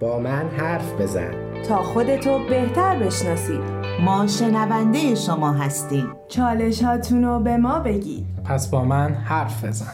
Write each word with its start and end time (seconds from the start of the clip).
با 0.00 0.18
من 0.18 0.48
حرف 0.48 1.00
بزن. 1.00 1.62
تا 1.68 1.82
خودتو 1.82 2.38
بهتر 2.50 2.98
بشناسید 2.98 3.60
ما 4.04 4.26
شنونده 4.26 5.14
شما 5.14 5.52
هستیم. 5.52 6.06
چالش 6.28 6.82
هاتونو 6.82 7.40
به 7.40 7.56
ما 7.56 7.78
بگید. 7.78 8.24
پس 8.44 8.70
با 8.70 8.84
من 8.84 9.14
حرف 9.14 9.64
بزن. 9.64 9.92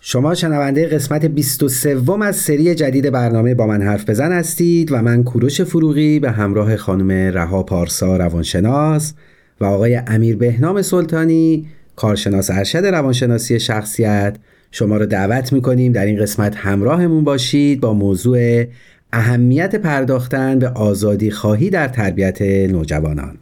شما 0.00 0.34
شنونده 0.34 0.86
قسمت 0.86 1.26
23 1.26 2.00
از 2.22 2.36
سری 2.36 2.74
جدید 2.74 3.10
برنامه 3.10 3.54
با 3.54 3.66
من 3.66 3.82
حرف 3.82 4.10
بزن 4.10 4.32
هستید 4.32 4.92
و 4.92 5.02
من 5.02 5.24
کوروش 5.24 5.60
فروغی 5.60 6.20
به 6.20 6.30
همراه 6.30 6.76
خانم 6.76 7.10
رها 7.10 7.62
پارسا 7.62 8.16
روانشناس 8.16 9.14
و 9.60 9.64
آقای 9.64 9.96
امیر 10.06 10.36
بهنام 10.36 10.82
سلطانی 10.82 11.66
کارشناس 11.96 12.50
ارشد 12.50 12.86
روانشناسی 12.86 13.60
شخصیت 13.60 14.36
شما 14.72 14.96
رو 14.96 15.06
دعوت 15.06 15.52
می‌کنیم 15.52 15.92
در 15.92 16.06
این 16.06 16.18
قسمت 16.18 16.56
همراهمون 16.56 17.24
باشید 17.24 17.80
با 17.80 17.94
موضوع 17.94 18.64
اهمیت 19.12 19.76
پرداختن 19.76 20.58
به 20.58 20.68
آزادی 20.68 21.30
خواهی 21.30 21.70
در 21.70 21.88
تربیت 21.88 22.42
نوجوانان. 22.42 23.38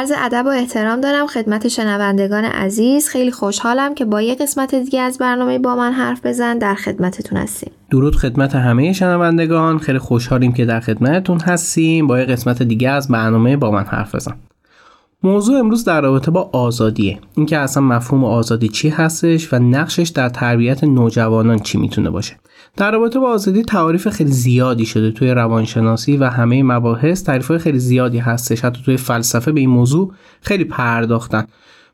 عرض 0.00 0.12
ادب 0.16 0.46
و 0.46 0.48
احترام 0.48 1.00
دارم 1.00 1.26
خدمت 1.26 1.68
شنوندگان 1.68 2.44
عزیز. 2.44 3.08
خیلی 3.08 3.30
خوشحالم 3.30 3.94
که 3.94 4.04
با 4.04 4.22
یه 4.22 4.34
قسمت 4.34 4.74
دیگه 4.74 5.00
از 5.00 5.18
برنامه 5.18 5.58
با 5.58 5.76
من 5.76 5.92
حرف 5.92 6.26
بزن 6.26 6.58
در 6.58 6.74
خدمتتون 6.74 7.38
هستیم. 7.38 7.72
درود 7.90 8.16
خدمت 8.16 8.54
همه 8.54 8.92
شنوندگان. 8.92 9.78
خیلی 9.78 9.98
خوشحالیم 9.98 10.52
که 10.52 10.64
در 10.64 10.80
خدمتتون 10.80 11.40
هستیم. 11.40 12.06
با 12.06 12.18
یه 12.18 12.24
قسمت 12.24 12.62
دیگه 12.62 12.90
از 12.90 13.08
برنامه 13.08 13.56
با 13.56 13.70
من 13.70 13.84
حرف 13.84 14.14
بزن. 14.14 14.34
موضوع 15.22 15.58
امروز 15.58 15.84
در 15.84 16.00
رابطه 16.00 16.30
با 16.30 16.50
آزادیه. 16.52 17.18
اینکه 17.36 17.58
اصلا 17.58 17.82
مفهوم 17.82 18.24
آزادی 18.24 18.68
چی 18.68 18.88
هستش 18.88 19.52
و 19.52 19.58
نقشش 19.58 20.08
در 20.08 20.28
تربیت 20.28 20.84
نوجوانان 20.84 21.58
چی 21.58 21.78
می‌تونه 21.78 22.10
باشه. 22.10 22.36
در 22.76 22.90
رابطه 22.90 23.18
با 23.18 23.30
آزادی 23.30 23.62
تعاریف 23.62 24.08
خیلی 24.08 24.30
زیادی 24.30 24.86
شده 24.86 25.10
توی 25.10 25.30
روانشناسی 25.30 26.16
و 26.16 26.24
همه 26.24 26.62
مباحث. 26.62 27.24
تعریف 27.24 27.56
خیلی 27.56 27.78
زیادی 27.78 28.18
هستش. 28.18 28.64
حتی 28.64 28.82
توی 28.84 28.96
فلسفه 28.96 29.52
به 29.52 29.60
این 29.60 29.70
موضوع 29.70 30.12
خیلی 30.40 30.64
پرداختن. 30.64 31.46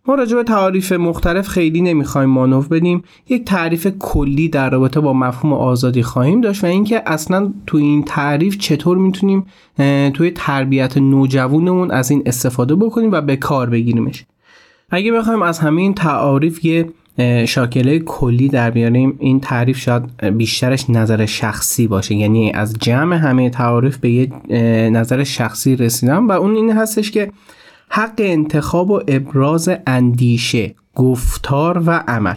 ما 0.09 0.15
راجع 0.15 0.37
به 0.37 0.43
تعاریف 0.43 0.93
مختلف 0.93 1.49
خیلی 1.49 1.81
نمی‌خوایم 1.81 2.29
مانور 2.29 2.69
بدیم. 2.69 3.03
یک 3.29 3.45
تعریف 3.45 3.87
کلی 3.99 4.49
در 4.49 4.71
رابطه 4.71 5.01
با 5.01 5.13
مفهوم 5.13 5.53
آزادی 5.53 6.03
خواهیم 6.03 6.41
داشت 6.41 6.65
و 6.65 6.67
اینکه 6.67 7.03
اصلا 7.07 7.53
توی 7.67 7.83
این 7.83 8.03
تعریف 8.03 8.59
چطور 8.59 8.99
می‌تونیم 8.99 9.47
توی 10.15 10.31
تربیت 10.35 10.99
نوجوانمون 10.99 11.91
از 11.91 12.11
این 12.11 12.23
استفاده 12.27 12.75
بکنیم 12.75 13.13
و 13.13 13.21
به 13.21 13.37
کار 13.37 13.71
بگیریمش. 13.71 14.25
اگه 14.91 15.13
بخوایم 15.13 15.43
از 15.43 15.59
همین 15.59 15.95
تعاریف 15.95 16.65
یه 16.65 16.89
شاکله 17.49 17.99
کلی 17.99 18.49
در 18.49 18.71
بیاریم 18.71 19.17
این 19.19 19.41
تعریف 19.41 19.79
شاید 19.79 20.23
بیشترش 20.37 20.91
نظر 20.91 21.27
شخصی 21.27 21.87
باشه. 21.87 22.15
یعنی 22.15 22.53
از 22.53 22.75
جمع 22.79 23.17
همه 23.17 23.51
تعاریف 23.51 23.97
به 23.97 24.11
یه 24.11 24.29
نظر 24.91 25.25
شخصی 25.25 25.77
رسیدم 25.77 26.29
و 26.29 26.33
اون 26.33 26.55
این 26.55 26.73
هستش 26.73 27.11
که 27.11 27.31
حق 27.89 28.15
انتخاب 28.19 28.91
و 28.91 29.01
ابراز 29.09 29.71
اندیشه 29.87 30.75
گفتار 30.95 31.83
و 31.87 31.91
عمل 32.09 32.37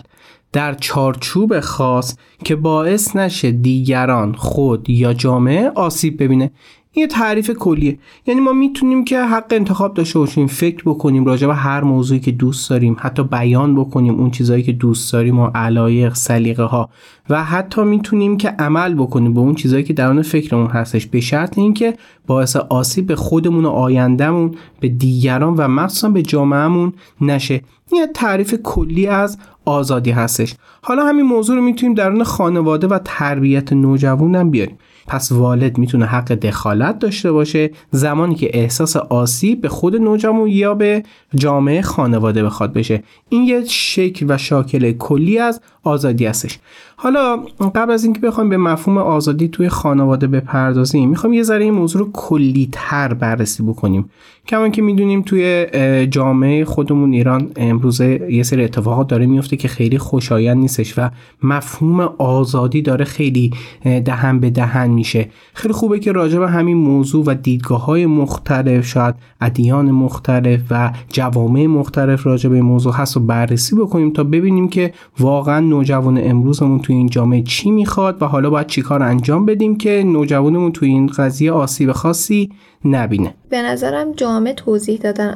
در 0.53 0.73
چارچوب 0.73 1.59
خاص 1.59 2.15
که 2.43 2.55
باعث 2.55 3.15
نشه 3.15 3.51
دیگران 3.51 4.33
خود 4.33 4.89
یا 4.89 5.13
جامعه 5.13 5.69
آسیب 5.69 6.23
ببینه. 6.23 6.51
این 6.91 7.07
تعریف 7.07 7.51
کلیه. 7.51 7.99
یعنی 8.27 8.41
ما 8.41 8.53
می‌تونیم 8.53 9.05
که 9.05 9.23
حق 9.23 9.45
انتخاب 9.51 9.93
داشته 9.93 10.19
باشیم 10.19 10.47
فکر 10.47 10.83
بکنیم 10.85 11.25
راجع 11.25 11.47
به 11.47 11.55
هر 11.55 11.83
موضوعی 11.83 12.19
که 12.19 12.31
دوست 12.31 12.69
داریم 12.69 12.95
حتی 12.99 13.23
بیان 13.23 13.75
بکنیم 13.75 14.19
اون 14.19 14.31
چیزهایی 14.31 14.63
که 14.63 14.71
دوست 14.71 15.13
داریم 15.13 15.39
و 15.39 15.47
علایق 15.55 16.13
سلیقه 16.13 16.63
ها 16.63 16.89
و 17.29 17.43
حتی 17.43 17.83
می‌تونیم 17.83 18.37
که 18.37 18.49
عمل 18.49 18.93
بکنیم 18.93 19.33
به 19.33 19.39
اون 19.39 19.55
چیزهایی 19.55 19.83
که 19.83 19.93
درون 19.93 20.21
فکرمون 20.21 20.67
هستش. 20.67 21.07
به 21.07 21.19
شرط 21.19 21.57
اینکه 21.57 21.93
باعث 22.27 22.55
آسیب 22.55 23.07
به 23.07 23.15
خودمون 23.15 23.65
و 23.65 23.69
آیندهمون 23.69 24.55
به 24.79 24.87
دیگران 24.87 25.53
و 25.57 25.67
مخصوصا 25.67 26.09
به 26.09 26.21
جامعهمون 26.21 26.93
نشه. 27.21 27.61
این 27.91 28.05
تعریف 28.13 28.53
کلی 28.63 29.07
از 29.07 29.37
آزادی 29.65 30.11
هستش. 30.11 30.55
حالا 30.81 31.05
همین 31.05 31.25
موضوع 31.25 31.55
رو 31.55 31.61
می‌تونیم 31.61 31.95
درون 31.95 32.23
خانواده 32.23 32.87
و 32.87 32.99
تربیت 33.05 33.73
نوجوانم 33.73 34.49
بیاریم. 34.49 34.77
پس 35.09 35.31
والد 35.31 35.77
می‌تونه 35.77 36.05
حق 36.05 36.31
دخالت 36.31 36.99
داشته 36.99 37.31
باشه 37.31 37.71
زمانی 37.91 38.35
که 38.35 38.49
احساس 38.53 38.97
آسیب 38.97 39.61
به 39.61 39.69
خود 39.69 39.95
نوجوان 39.95 40.47
یا 40.47 40.73
به 40.73 41.03
جامعه 41.35 41.81
خانواده 41.81 42.43
بخواد 42.43 42.73
بشه. 42.73 43.03
این 43.29 43.43
یه 43.43 43.63
شکل 43.65 44.25
و 44.29 44.37
شاکل 44.37 44.91
کلی 44.91 45.39
از 45.39 45.61
آزادی 45.83 46.25
هستش. 46.25 46.59
حالا 46.95 47.37
قبل 47.75 47.91
از 47.91 48.03
اینکه 48.03 48.19
بخوایم 48.19 48.49
به 48.49 48.57
مفهوم 48.57 48.97
آزادی 48.97 49.47
توی 49.47 49.69
خانواده 49.69 50.27
بپردازیم 50.27 51.09
می‌خوام 51.09 51.33
یه 51.33 51.43
ذره 51.43 51.63
این 51.63 51.73
موضوع 51.73 52.01
رو 52.01 52.11
کلی 52.13 52.69
تر 52.71 53.13
بررسی 53.13 53.63
بکنیم. 53.63 54.09
کمان 54.47 54.71
که 54.71 54.81
می‌دونیم 54.81 55.21
توی 55.21 55.67
جامعه 56.11 56.65
خودمون 56.65 57.13
ایران 57.13 57.51
امروز 57.55 58.01
یه 58.01 58.43
سری 58.43 58.63
اتفاقات 58.63 59.07
داره 59.07 59.25
میفته 59.25 59.57
که 59.57 59.67
خیلی 59.67 59.97
خوشایند 59.97 60.57
نیستش 60.57 60.93
و 60.97 61.09
مفهوم 61.43 61.99
آزادی 62.17 62.81
داره 62.81 63.05
خیلی 63.05 63.51
دهن 63.83 64.39
به 64.39 64.49
دهن 64.49 64.89
میشه. 64.89 65.29
خیلی 65.53 65.73
خوبه 65.73 65.99
که 65.99 66.11
راجع 66.11 66.39
به 66.39 66.49
همین 66.49 66.77
موضوع 66.77 67.23
و 67.25 67.35
دیدگاه 67.35 67.85
های 67.85 68.05
مختلف 68.05 68.85
شاید 68.85 69.15
ادیان 69.41 69.91
مختلف 69.91 70.61
و 70.69 70.91
جوامع 71.09 71.65
مختلف 71.65 72.25
راجع 72.25 72.49
به 72.49 72.61
موضوع 72.61 72.93
هست 72.93 73.17
و 73.17 73.19
بررسی 73.19 73.75
بکنیم 73.75 74.13
تا 74.13 74.23
ببینیم 74.23 74.67
که 74.67 74.93
واقعا 75.19 75.59
نوجوان 75.79 76.17
امروزمون 76.23 76.79
توی 76.79 76.95
این 76.95 77.09
جامعه 77.09 77.41
چی 77.41 77.71
می‌خواد 77.71 78.21
و 78.21 78.25
حالا 78.25 78.49
باید 78.49 78.67
چیکار 78.67 79.03
انجام 79.03 79.45
بدیم 79.45 79.77
که 79.77 80.03
نوجوانمون 80.03 80.71
توی 80.71 80.89
این 80.89 81.07
قضیه 81.07 81.51
آسیب 81.51 81.91
خاصی 81.91 82.49
نبینه؟ 82.85 83.33
به 83.49 83.61
نظرم 83.61 84.11
جامعه 84.11 84.53
توضیح 84.53 84.99
دادن 84.99 85.33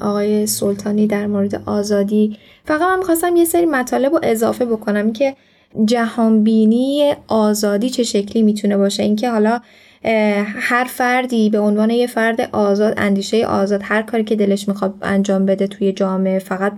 آقای 0.00 0.46
سلطانی 0.46 1.06
در 1.06 1.26
مورد 1.26 1.62
آزادی. 1.66 2.36
فقط 2.64 2.82
من 2.82 2.98
می‌خواستم 2.98 3.36
یه 3.36 3.44
سری 3.44 3.66
مطالب 3.66 4.12
رو 4.12 4.20
اضافه 4.22 4.64
بکنم 4.64 5.12
که 5.12 5.36
جهانبینی 5.84 7.12
آزادی 7.28 7.90
چه 7.90 8.02
شکلی 8.02 8.42
می‌تونه 8.42 8.76
باشه. 8.76 9.02
اینکه 9.02 9.30
حالا 9.30 9.60
هر 10.44 10.84
فردی 10.84 11.50
به 11.50 11.58
عنوان 11.58 11.90
یه 11.90 12.06
فرد 12.06 12.48
آزاد 12.52 12.94
اندیشه 12.96 13.46
آزاد 13.46 13.80
هر 13.84 14.02
کاری 14.02 14.24
که 14.24 14.36
دلش 14.36 14.68
می‌خواد 14.68 14.94
انجام 15.02 15.46
بده 15.46 15.66
توی 15.66 15.92
جامعه 15.92 16.38
فقط 16.38 16.72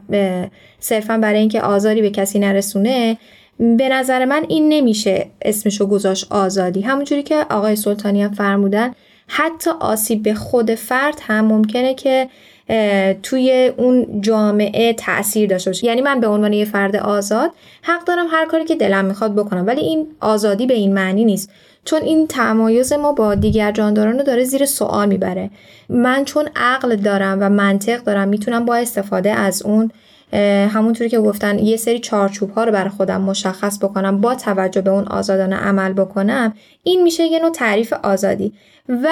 صرفا 0.81 1.19
برای 1.19 1.39
اینکه 1.39 1.61
آزاری 1.61 2.03
به 2.03 2.11
کسی 2.11 2.39
نرسونه 2.39 3.17
به 3.59 3.89
نظر 3.89 4.25
من 4.25 4.45
این 4.49 4.69
نمیشه 4.69 5.27
اسمشو 5.43 5.87
گذاشت 5.87 6.27
آزادی. 6.31 6.81
همونجوری 6.81 7.23
که 7.23 7.47
آقای 7.51 7.77
سلطانی 7.77 8.23
هم 8.23 8.33
فرمودن 8.33 8.93
حتی 9.27 9.71
آسیب 9.81 10.23
به 10.23 10.35
خود 10.35 10.75
فرد 10.75 11.21
هم 11.23 11.45
ممکنه 11.45 11.95
که 11.95 12.29
توی 13.23 13.73
اون 13.77 14.21
جامعه 14.21 14.93
تاثیر 14.93 15.49
داشته 15.49 15.71
باشه. 15.71 15.87
یعنی 15.87 16.01
من 16.01 16.21
به 16.21 16.27
عنوان 16.27 16.53
یه 16.53 16.65
فرد 16.65 16.97
آزاد 16.97 17.51
حق 17.83 18.05
دارم 18.05 18.27
هر 18.31 18.47
کاری 18.47 18.65
که 18.65 18.75
دلم 18.75 19.05
می‌خواد 19.05 19.35
بکنم 19.35 19.67
ولی 19.67 19.81
این 19.81 20.07
آزادی 20.21 20.67
به 20.67 20.75
این 20.75 20.95
معنی 20.95 21.25
نیست. 21.25 21.51
چون 21.85 22.03
این 22.03 22.27
تمایز 22.27 22.93
ما 22.93 23.13
با 23.13 23.35
دیگر 23.35 23.73
جانداران 23.73 24.19
رو 24.19 24.25
داره 24.25 24.45
زیر 24.45 24.67
سوال 24.67 25.09
می‌بره. 25.09 25.51
من 25.89 26.25
چون 26.25 26.49
عقل 26.57 26.97
دارم 26.97 27.39
و 27.41 27.49
منطق 27.49 28.05
دارم 28.05 28.29
می‌تونم 28.29 28.65
با 28.65 28.75
استفاده 28.75 29.31
از 29.31 29.63
اون 29.63 29.91
همونطوری 30.69 31.11
که 31.11 31.19
گفتن 31.19 31.59
یه 31.59 31.77
سری 31.77 31.99
چارچوب 31.99 32.51
ها 32.51 32.65
رو 32.65 32.73
برای 32.73 32.91
خودم 32.91 33.21
مشخص 33.21 33.79
بکنم 33.79 34.21
با 34.21 34.35
توجه 34.35 34.81
به 34.81 34.91
اون 34.91 35.05
آزادانه 35.05 35.57
عمل 35.57 35.93
بکنم 35.93 36.55
این 36.83 37.03
میشه 37.03 37.23
یه 37.23 37.39
نوع 37.39 37.51
تعریف 37.51 37.93
آزادی. 37.93 38.53
و 38.89 39.09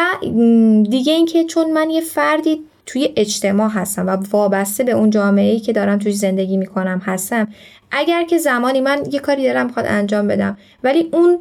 دیگه 0.90 1.12
اینکه 1.12 1.44
چون 1.44 1.72
من 1.72 1.90
یه 1.90 2.00
فردی 2.00 2.60
توی 2.86 3.08
اجتماع 3.16 3.70
هستم 3.70 4.06
و 4.06 4.16
وابسته 4.30 4.84
به 4.84 4.92
اون 4.92 5.10
جامعه 5.10 5.52
ای 5.52 5.60
که 5.60 5.72
دارم 5.72 5.98
توی 5.98 6.12
زندگی 6.12 6.56
می‌کنم 6.56 7.02
هستم 7.04 7.48
اگر 7.92 8.24
که 8.24 8.38
زمانی 8.38 8.80
من 8.80 8.98
یه 9.10 9.20
کاری 9.20 9.44
دارم 9.44 9.66
می‌خواد 9.66 9.86
انجام 9.88 10.28
بدم. 10.28 10.58
ولی 10.84 11.08
اون 11.12 11.38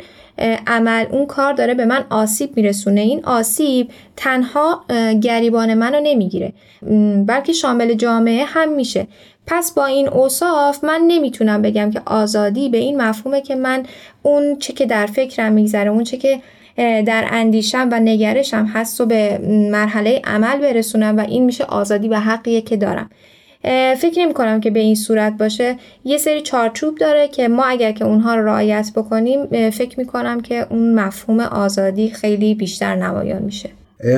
عمل 0.67 1.05
اون 1.11 1.25
کار 1.25 1.53
داره 1.53 1.73
به 1.73 1.85
من 1.85 2.03
آسیب 2.09 2.57
میرسونه. 2.57 3.01
این 3.01 3.25
آسیب 3.25 3.89
تنها 4.15 4.85
گریبان 5.21 5.73
منو 5.73 5.99
نمی‌گیره. 6.03 6.53
بلکه 7.27 7.53
شامل 7.53 7.93
جامعه 7.93 8.45
هم 8.45 8.71
میشه. 8.71 9.07
پس 9.47 9.73
با 9.73 9.85
این 9.85 10.09
اوصاف 10.09 10.83
من 10.83 11.01
نمی‌تونم 11.07 11.61
بگم 11.61 11.91
که 11.91 12.01
آزادی 12.05 12.69
به 12.69 12.77
این 12.77 13.01
مفهومه 13.01 13.41
که 13.41 13.55
من 13.55 13.85
اون 14.23 14.55
چه 14.55 14.73
که 14.73 14.85
در 14.85 15.05
فکرم 15.05 15.51
میگذره 15.51 15.89
اون 15.89 16.03
چه 16.03 16.17
که 16.17 16.41
در 16.77 17.27
اندیشم 17.31 17.89
و 17.91 17.99
نگرشم 17.99 18.65
هست 18.65 19.01
و 19.01 19.05
به 19.05 19.37
مرحله 19.71 20.21
عمل 20.23 20.57
برسونم 20.57 21.17
و 21.17 21.19
این 21.19 21.45
میشه 21.45 21.63
آزادی 21.63 22.07
و 22.07 22.15
حقیه 22.15 22.61
که 22.61 22.77
دارم. 22.77 23.09
فکر 23.97 24.19
نمی 24.19 24.33
کنم 24.33 24.61
که 24.61 24.71
به 24.71 24.79
این 24.79 24.95
صورت 24.95 25.33
باشه. 25.37 25.75
یه 26.05 26.17
سری 26.17 26.41
چارچوب 26.41 26.97
داره 26.97 27.27
که 27.27 27.47
ما 27.47 27.65
اگر 27.65 27.91
که 27.91 28.05
اونها 28.05 28.35
رو 28.35 28.45
رعایت 28.45 28.91
بکنیم 28.95 29.69
فکر 29.69 29.99
می 29.99 30.05
کنم 30.05 30.41
که 30.41 30.67
اون 30.69 30.93
مفهوم 30.93 31.39
آزادی 31.39 32.09
خیلی 32.09 32.55
بیشتر 32.55 32.95
نمایان 32.95 33.41
میشه. 33.41 33.69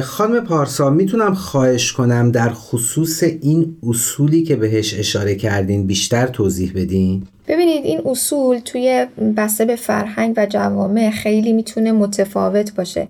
خانم 0.04 0.40
پارسا 0.40 0.90
می‌تونم 0.90 1.34
خواهش 1.34 1.92
کنم 1.92 2.32
در 2.32 2.50
خصوص 2.50 3.24
این 3.24 3.78
اصولی 3.90 4.44
که 4.44 4.56
بهش 4.56 5.00
اشاره 5.00 5.36
کردین 5.36 5.88
بیشتر 5.88 6.28
توضیح 6.28 6.72
بدین؟ 6.76 7.28
ببینید 7.48 7.86
این 7.86 8.02
اصول 8.06 8.60
توی 8.60 9.08
بسته 9.38 9.66
به 9.66 9.76
فرهنگ 9.76 10.34
و 10.38 10.46
جوامع 10.46 11.10
خیلی 11.10 11.54
می‌تونه 11.54 11.92
متفاوت 11.92 12.76
باشه. 12.76 13.08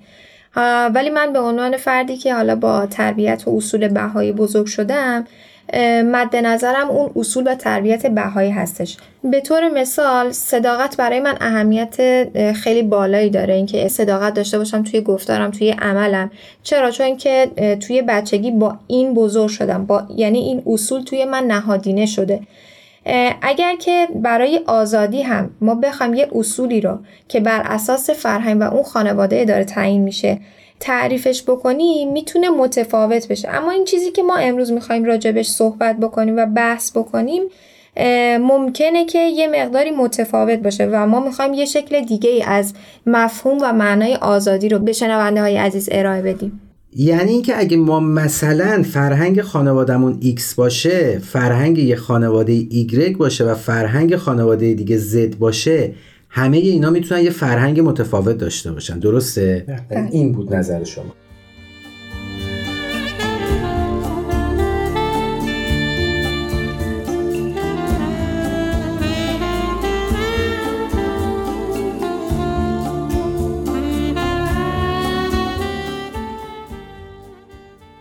ولی 0.96 1.10
من 1.10 1.34
به 1.34 1.40
عنوان 1.40 1.78
فردی 1.78 2.18
که 2.18 2.34
حالا 2.34 2.56
با 2.56 2.86
تربیت 2.86 3.44
و 3.48 3.58
اصول 3.58 3.88
بهایی 3.88 4.32
بزرگ 4.32 4.66
شدم 4.66 5.26
مد 6.04 6.36
نظرم 6.36 6.90
اون 6.90 7.12
اصول 7.16 7.52
و 7.52 7.56
تربیت 7.56 8.08
بهایی 8.08 8.52
هستش. 8.52 8.98
به 9.24 9.42
طور 9.42 9.70
مثال 9.70 10.32
صداقت 10.32 10.98
برای 10.98 11.20
من 11.20 11.38
اهمیت 11.42 11.96
خیلی 12.54 12.84
بالایی 12.84 13.30
داره. 13.30 13.54
اینکه 13.54 13.88
صداقت 13.88 14.34
داشته 14.34 14.58
باشم 14.58 14.84
توی 14.84 15.02
گفتارم 15.02 15.52
توی 15.52 15.72
عملم. 15.72 16.32
چرا؟ 16.64 16.92
چون 16.92 17.18
که 17.18 17.52
توی 17.88 18.02
بچگی 18.02 18.52
با 18.52 18.78
این 18.88 19.14
بزرگ 19.14 19.50
شدم. 19.50 19.86
با 19.86 20.04
یعنی 20.16 20.40
این 20.40 20.64
اصول 20.68 21.04
توی 21.04 21.26
من 21.26 21.44
نهادینه 21.44 22.06
شده. 22.06 22.40
اگر 23.42 23.76
که 23.76 24.08
برای 24.16 24.62
آزادی 24.68 25.22
هم 25.22 25.50
ما 25.62 25.76
بخوایم 25.76 26.14
یه 26.14 26.28
اصولی 26.36 26.82
رو 26.82 27.00
که 27.28 27.40
بر 27.40 27.62
اساس 27.66 28.10
فرهنگ 28.10 28.62
و 28.62 28.64
اون 28.64 28.84
خانواده 28.84 29.46
داره 29.46 29.64
تعیین 29.64 30.02
میشه 30.02 30.40
تعریفش 30.84 31.44
بکنیم 31.48 32.12
می‌تونه 32.12 32.50
متفاوت 32.50 33.28
بشه. 33.28 33.50
اما 33.50 33.72
این 33.72 33.86
چیزی 33.86 34.12
که 34.12 34.24
ما 34.24 34.36
امروز 34.36 34.72
می‌خوایم 34.72 35.04
راجبش 35.04 35.48
صحبت 35.48 35.98
بکنیم 35.98 36.38
و 36.38 36.46
بحث 36.46 36.98
بکنیم 36.98 37.44
ممکنه 38.40 39.06
که 39.06 39.20
یه 39.20 39.48
مقداری 39.48 39.92
متفاوت 39.92 40.60
باشه 40.60 40.90
و 40.92 41.08
ما 41.08 41.20
می‌خوایم 41.20 41.54
یه 41.54 41.66
شکل 41.66 42.02
دیگه 42.02 42.30
ای 42.30 42.44
از 42.44 42.74
مفهوم 43.06 43.58
و 43.62 43.74
معنای 43.74 44.16
آزادی 44.16 44.70
رو 44.70 44.80
به 44.80 44.94
شنونده 44.94 45.42
های 45.42 45.58
عزیز 45.58 45.90
ارائه 45.92 46.22
بدیم. 46.22 46.62
یعنی 46.96 47.32
اینکه 47.32 47.60
اگه 47.60 47.78
ما 47.78 48.00
مثلا 48.00 48.84
فرهنگ 48.84 49.42
خانوادهمون 49.42 50.20
X 50.22 50.56
باشه 50.56 51.20
فرهنگ 51.20 51.78
یه 51.78 51.96
خانواده 51.96 52.62
Y 52.62 53.18
باشه 53.18 53.44
و 53.46 53.56
فرهنگ 53.56 54.16
خانواده 54.16 54.74
دیگه 54.74 55.00
Z 55.00 55.36
باشه 55.36 55.94
همه 56.36 56.58
اینا 56.58 56.90
می‌تونن 56.90 57.24
یه 57.24 57.30
فرهنگ 57.30 57.80
متفاوت 57.80 58.38
داشته 58.38 58.72
باشن 58.72 59.00
درسته؟ 59.00 59.66
بله. 59.90 60.10
این 60.12 60.32
بود 60.32 60.56
نظر 60.56 60.84
شما 60.84 61.14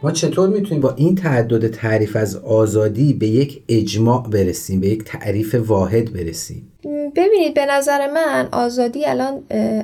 ما 0.03 0.11
چطور 0.11 0.49
می‌تونیم 0.49 0.81
با 0.81 0.95
این 0.95 1.15
تعدد 1.15 1.69
تعریف 1.69 2.17
از 2.17 2.37
آزادی 2.37 3.13
به 3.13 3.27
یک 3.27 3.63
اجماع 3.69 4.31
برسیم 4.31 4.81
به 4.81 4.89
یک 4.89 5.05
تعریف 5.05 5.55
واحد 5.55 6.13
برسیم 6.13 6.72
ببینید 7.27 7.55
به 7.55 7.67
نظر 7.67 8.11
من 8.11 8.49
آزادی 8.53 9.05
الان 9.05 9.43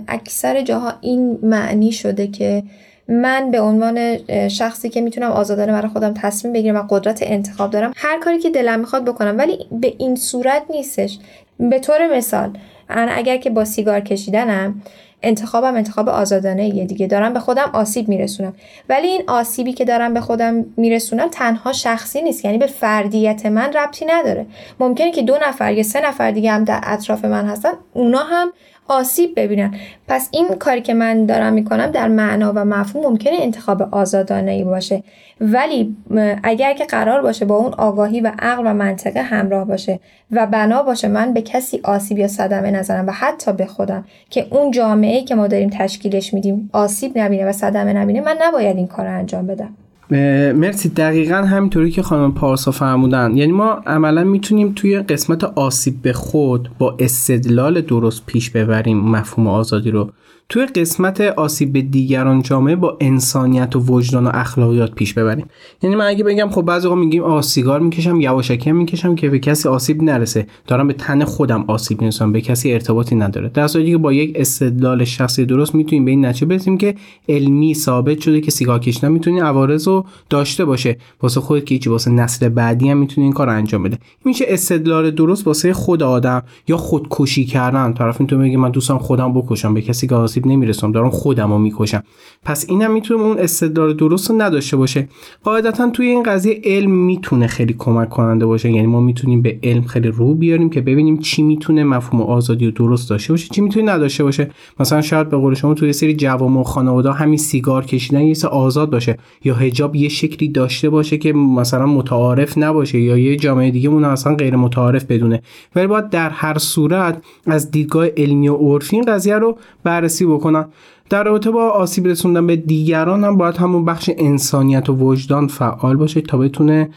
اکثر 0.08 0.62
جاها 0.62 0.92
این 1.00 1.38
معنی 1.42 1.92
شده 1.92 2.26
که 2.26 2.62
من 3.08 3.50
به 3.50 3.60
عنوان 3.60 4.18
شخصی 4.48 4.88
که 4.88 5.00
می‌تونم 5.00 5.30
آزادانه 5.30 5.72
برای 5.72 5.88
خودم 5.88 6.14
تصمیم 6.14 6.52
بگیرم 6.52 6.76
و 6.76 6.82
قدرت 6.90 7.18
انتخاب 7.22 7.70
دارم 7.70 7.92
هر 7.96 8.20
کاری 8.20 8.38
که 8.38 8.50
دلم 8.50 8.80
می‌خواد 8.80 9.04
بکنم. 9.04 9.38
ولی 9.38 9.58
به 9.70 9.94
این 9.98 10.16
صورت 10.16 10.62
نیستش. 10.70 11.18
به 11.58 11.78
طور 11.78 12.16
مثال 12.16 12.50
اگر 12.88 13.36
که 13.36 13.50
با 13.50 13.64
سیگار 13.64 14.00
کشیدنم 14.00 14.82
انتخابم 15.22 15.74
انتخاب 15.74 16.08
آزادانه 16.08 16.68
یه 16.68 16.84
دیگه. 16.84 17.06
دارم 17.06 17.32
به 17.32 17.40
خودم 17.40 17.70
آسیب 17.72 18.08
میرسونم. 18.08 18.54
ولی 18.88 19.08
این 19.08 19.22
آسیبی 19.26 19.72
که 19.72 19.84
دارم 19.84 20.14
به 20.14 20.20
خودم 20.20 20.64
میرسونم 20.76 21.28
تنها 21.28 21.72
شخصی 21.72 22.22
نیست. 22.22 22.44
یعنی 22.44 22.58
به 22.58 22.66
فردیت 22.66 23.46
من 23.46 23.72
ربطی 23.72 24.04
نداره. 24.04 24.46
ممکنه 24.80 25.12
که 25.12 25.22
دو 25.22 25.38
نفر 25.42 25.72
یا 25.72 25.82
سه 25.82 26.00
نفر 26.00 26.30
دیگه 26.30 26.52
هم 26.52 26.64
در 26.64 26.80
اطراف 26.82 27.24
من 27.24 27.46
هستن 27.46 27.72
اونا 27.92 28.18
هم 28.18 28.52
آسیب 28.88 29.32
ببینن. 29.36 29.74
پس 30.08 30.28
این 30.32 30.48
کاری 30.48 30.80
که 30.80 30.94
من 30.94 31.26
دارم 31.26 31.52
می‌کنم 31.52 31.86
در 31.86 32.08
معنا 32.08 32.52
و 32.56 32.64
مفهوم 32.64 33.06
ممکنه 33.06 33.36
انتخاب 33.40 33.82
آزادانه 33.94 34.50
ای 34.50 34.64
باشه. 34.64 35.02
ولی 35.40 35.96
اگر 36.42 36.74
که 36.74 36.84
قرار 36.84 37.22
باشه 37.22 37.44
با 37.44 37.56
اون 37.56 37.72
آگاهی 37.72 38.20
و 38.20 38.32
عقل 38.38 38.62
و 38.66 38.74
منطقه 38.74 39.22
همراه 39.22 39.64
باشه 39.64 40.00
و 40.30 40.46
بنا 40.46 40.82
باشه 40.82 41.08
من 41.08 41.32
به 41.32 41.42
کسی 41.42 41.80
آسیب 41.84 42.18
یا 42.18 42.28
صدمه 42.28 42.70
نزنم 42.70 43.06
و 43.06 43.10
حتی 43.10 43.52
به 43.52 43.66
خودم 43.66 44.04
که 44.30 44.46
اون 44.50 44.70
جامعه 44.70 45.22
که 45.22 45.34
ما 45.34 45.46
داریم 45.46 45.70
تشکیلش 45.72 46.34
میدیم 46.34 46.70
آسیب 46.72 47.18
نبینه 47.18 47.44
و 47.46 47.52
صدمه 47.52 47.92
نبینه 47.92 48.20
من 48.20 48.36
نباید 48.42 48.76
این 48.76 48.86
کار 48.86 49.06
رو 49.06 49.18
انجام 49.18 49.46
بدم. 49.46 49.74
مرسی. 50.10 50.88
دقیقا 50.88 51.36
همینطوری 51.36 51.90
که 51.90 52.02
خانم 52.02 52.32
پارسا 52.32 52.70
فرمودن. 52.70 53.36
یعنی 53.36 53.52
ما 53.52 53.70
عملا 53.86 54.24
می‌تونیم 54.24 54.72
توی 54.76 54.98
قسمت 54.98 55.44
آسیب 55.44 56.02
به 56.02 56.12
خود 56.12 56.68
با 56.78 56.96
استدلال 56.98 57.80
درست 57.80 58.26
پیش 58.26 58.50
ببریم 58.50 58.98
مفهوم 58.98 59.46
آزادی 59.46 59.90
رو. 59.90 60.10
توی 60.50 60.66
قسمت 60.66 61.20
آسیب 61.20 61.72
به 61.72 61.82
دیگران 61.82 62.42
جامعه 62.42 62.76
با 62.76 62.96
انسانیت 63.00 63.76
و 63.76 63.80
وجدان 63.80 64.26
و 64.26 64.30
اخلاقیات 64.34 64.94
پیش 64.94 65.14
ببریم. 65.14 65.46
یعنی 65.82 65.96
من 65.96 66.06
اگه 66.06 66.24
بگم 66.24 66.48
خب 66.50 66.62
بعضی 66.62 66.94
میگیم 66.94 67.22
آ 67.22 67.40
سیگار 67.40 67.80
می‌کشم 67.80 68.20
یواشکی 68.20 68.72
می‌کشم 68.72 69.14
که 69.14 69.28
به 69.28 69.38
کسی 69.38 69.68
آسیب 69.68 70.02
نرسه. 70.02 70.46
دارم 70.66 70.86
به 70.86 70.92
تن 70.92 71.24
خودم 71.24 71.64
آسیب 71.66 72.00
میرسونم 72.00 72.32
به 72.32 72.40
کسی 72.40 72.72
ارتباطی 72.72 73.16
نداره. 73.16 73.50
در 73.54 73.66
صورتی 73.66 73.90
که 73.90 73.98
با 73.98 74.12
یک 74.12 74.32
استدلال 74.34 75.04
شخصی 75.04 75.46
درست 75.46 75.74
می‌تونیم 75.74 76.04
به 76.04 76.10
این 76.10 76.26
نتیجه 76.26 76.46
برسیم 76.46 76.78
که 76.78 76.94
علمی 77.28 77.74
ثابت 77.74 78.20
شده 78.20 78.40
که 78.40 78.50
سیگار 78.50 78.78
کشیدن 78.78 79.12
می‌تونه 79.12 79.42
عوارض 79.42 79.88
رو 79.88 80.06
داشته 80.30 80.64
باشه. 80.64 80.96
واسه 81.22 81.40
خودت 81.40 81.66
که 81.66 81.74
هیچی 81.74 81.90
واسه 81.90 82.10
نسل 82.10 82.48
بعدی 82.48 82.88
هم 82.88 82.96
می‌تونه 82.96 83.24
این 83.24 83.32
کار 83.32 83.48
انجام 83.48 83.82
بده. 83.82 83.98
میشه 84.24 84.44
استدلال 84.48 85.10
درست 85.10 85.46
واسه 85.46 85.72
خود 85.72 86.02
آدم 86.02 86.42
یا 86.68 86.76
خودکشی 86.76 87.44
کردن. 87.44 87.92
طرف 87.92 88.18
تو 88.18 88.38
میگه 88.38 88.56
من 88.56 88.70
دوستم 88.70 88.98
خودم 88.98 89.32
بکشم 89.32 89.74
به 89.74 89.82
کسی 89.82 90.06
که 90.06 90.14
آسیب 90.38 90.46
نمی‌رسم 90.46 90.92
دارم 90.92 91.10
خودم 91.10 91.52
رو 91.52 91.58
می‌کشم. 91.58 92.02
پس 92.44 92.66
اینم 92.68 92.92
می‌تونه 92.92 93.22
اون 93.22 93.38
استدلال 93.38 93.94
درست 93.94 94.30
رو 94.30 94.42
نداشته 94.42 94.76
باشه. 94.76 95.08
قاعدتا 95.44 95.90
توی 95.90 96.06
این 96.06 96.22
قضیه 96.22 96.60
علم 96.64 96.90
می‌تونه 96.90 97.46
خیلی 97.46 97.74
کمک 97.78 98.08
کننده 98.08 98.46
باشه. 98.46 98.70
یعنی 98.70 98.86
ما 98.86 99.00
می‌تونیم 99.00 99.42
به 99.42 99.58
علم 99.62 99.82
خیلی 99.82 100.08
رو 100.08 100.34
بیاریم 100.34 100.70
که 100.70 100.80
ببینیم 100.80 101.18
چی 101.18 101.42
می‌تونه 101.42 101.84
مفهوم 101.84 102.22
آزادی 102.22 102.66
رو 102.66 102.70
درست 102.70 103.10
داشته 103.10 103.32
باشه 103.32 103.48
چی 103.54 103.60
می‌تونه 103.60 103.92
نداشته 103.92 104.24
باشه. 104.24 104.50
مثلا 104.80 105.00
شاید 105.00 105.28
به 105.28 105.36
قول 105.36 105.54
شما 105.54 105.74
توی 105.74 105.92
سری 105.92 106.14
جوام 106.14 106.56
و 106.56 106.62
خانواده 106.64 107.12
همین 107.12 107.38
سیگار 107.38 107.84
کشیدن 107.84 108.22
یه 108.22 108.34
آزاد 108.50 108.90
باشه. 108.90 109.18
یا 109.44 109.54
حجاب 109.54 109.96
یه 109.96 110.08
شکلی 110.08 110.48
داشته 110.48 110.90
باشه 110.90 111.18
که 111.18 111.32
مثلا 111.32 111.86
متعارف 111.86 112.58
نباشه 112.58 113.00
یا 113.00 113.16
یه 113.16 113.36
جامعه 113.36 113.70
دیگه 113.70 113.88
اون 113.88 114.04
اصلا 114.04 114.34
غیر 114.34 114.56
متعارف 114.56 115.04
بدونه. 115.04 115.42
ولی 115.76 115.86
باید 115.86 116.10
در 116.10 116.30
هر 116.30 116.58
صورت 116.58 117.22
از 117.46 117.70
دیدگاه 117.70 118.06
علمی 118.16 118.48
و 118.48 118.54
عرفی 118.54 118.96
این 118.96 119.04
قضیه 119.04 119.38
رو 119.38 119.58
بررسی 119.84 120.24
بکنن. 120.28 120.66
در 121.10 121.24
رابطه 121.24 121.50
با 121.50 121.70
آسیب 121.70 122.06
رسوندن 122.06 122.46
به 122.46 122.56
دیگران 122.56 123.24
هم 123.24 123.36
باید 123.36 123.56
همون 123.56 123.84
بخش 123.84 124.10
انسانیت 124.18 124.88
و 124.88 124.94
وجدان 124.94 125.46
فعال 125.46 125.96
باشه 125.96 126.20
تا 126.20 126.38
بتونه 126.38 126.90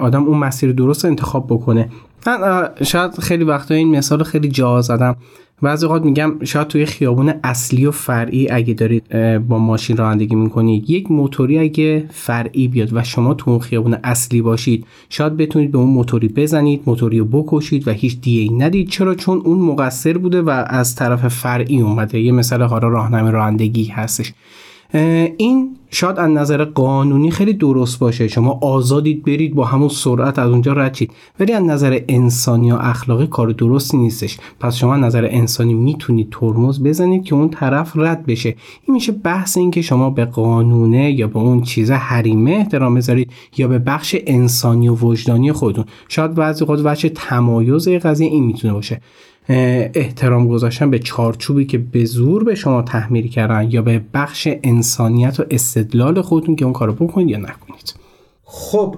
آدم 0.00 0.24
اون 0.24 0.38
مسیر 0.38 0.72
درست 0.72 1.04
انتخاب 1.04 1.46
بکنه. 1.46 1.88
من 2.26 2.68
شاید 2.84 3.18
خیلی 3.20 3.44
وقتا 3.44 3.74
این 3.74 3.96
مثال 3.96 4.22
خیلی 4.22 4.48
جا 4.48 4.80
زدم. 4.80 5.16
بعضی 5.62 5.86
اوقات 5.86 6.02
میگم 6.02 6.44
شاید 6.44 6.66
توی 6.68 6.86
خیابون 6.86 7.34
اصلی 7.44 7.86
و 7.86 7.90
فرعی 7.90 8.50
اگه 8.50 8.74
دارید 8.74 9.08
با 9.48 9.58
ماشین 9.58 9.96
رانندگی 9.96 10.34
می‌کنید 10.34 10.90
یک 10.90 11.10
موتوری 11.10 11.58
اگه 11.58 12.04
فرعی 12.10 12.68
بیاد 12.68 12.88
و 12.92 13.02
شما 13.02 13.34
تو 13.34 13.50
اون 13.50 13.60
خیابون 13.60 13.96
اصلی 14.04 14.42
باشید 14.42 14.86
شاید 15.08 15.36
بتونید 15.36 15.70
به 15.72 15.78
اون 15.78 15.88
موتوری 15.88 16.28
بزنید 16.28 16.82
موتوری 16.86 17.18
رو 17.18 17.24
بکشید 17.24 17.88
و 17.88 17.90
هیچ 17.90 18.20
دیه 18.20 18.52
ندید. 18.52 18.88
چرا؟ 18.88 19.14
چون 19.14 19.42
اون 19.44 19.58
مقصر 19.58 20.18
بوده 20.18 20.42
و 20.42 20.64
از 20.66 20.94
طرف 20.94 21.28
فرعی 21.28 21.80
اومده. 21.80 22.20
یه 22.20 22.32
مثال 22.32 22.62
حالا 22.62 22.88
راهنمای 22.88 23.32
رانندگی 23.32 23.84
هستش. 23.84 24.32
این 24.92 25.76
شاید 25.90 26.18
از 26.18 26.30
نظر 26.30 26.64
قانونی 26.64 27.30
خیلی 27.30 27.52
درست 27.52 27.98
باشه. 27.98 28.28
شما 28.28 28.58
آزادید 28.62 29.24
برید 29.24 29.54
با 29.54 29.64
همون 29.64 29.88
سرعت 29.88 30.38
از 30.38 30.50
اونجا 30.50 30.72
رد 30.72 30.94
شید. 30.94 31.12
ولی 31.40 31.52
از 31.52 31.62
نظر 31.62 32.00
انسانی 32.08 32.72
و 32.72 32.76
اخلاقی 32.80 33.26
کار 33.26 33.50
درستی 33.50 33.96
نیستش. 33.96 34.38
پس 34.60 34.76
شما 34.76 34.94
از 34.94 35.00
نظر 35.00 35.28
انسانی 35.30 35.74
می‌تونید 35.74 36.28
ترمز 36.30 36.82
بزنید 36.82 37.24
که 37.24 37.34
اون 37.34 37.48
طرف 37.48 37.92
رد 37.96 38.26
بشه. 38.26 38.48
این 38.48 38.94
میشه 38.94 39.12
بحث 39.12 39.56
این 39.56 39.70
که 39.70 39.82
شما 39.82 40.10
به 40.10 40.24
قانونه 40.24 41.12
یا 41.12 41.26
به 41.26 41.38
اون 41.38 41.62
چیز 41.62 41.90
حریمه 41.90 42.50
احترام 42.50 42.94
بذارید 42.94 43.32
یا 43.56 43.68
به 43.68 43.78
بخش 43.78 44.16
انسانی 44.26 44.88
و 44.88 44.94
وجدانی 44.94 45.52
خودتون. 45.52 45.84
شاید 46.08 46.34
بعضی 46.34 46.64
وقت 46.64 46.82
بچه 46.82 47.08
تمایز 47.08 47.88
قضیه 47.88 48.28
این 48.28 48.44
می‌تونه 48.44 48.74
باشه. 48.74 49.00
احترام 49.48 50.48
گذاشتن 50.48 50.90
به 50.90 50.98
چارچوبی 50.98 51.64
که 51.64 51.78
به 51.78 52.04
زور 52.04 52.44
به 52.44 52.54
شما 52.54 52.82
تحمیل 52.82 53.28
کردن 53.28 53.70
یا 53.70 53.82
به 53.82 54.00
بخش 54.14 54.48
انسانیت 54.62 55.40
و 55.40 55.44
استدلال 55.50 56.22
خودتون 56.22 56.56
که 56.56 56.64
اون 56.64 56.72
کارو 56.72 56.92
بکنید 56.92 57.28
یا 57.28 57.38
نکنید. 57.38 57.94
خب 58.44 58.96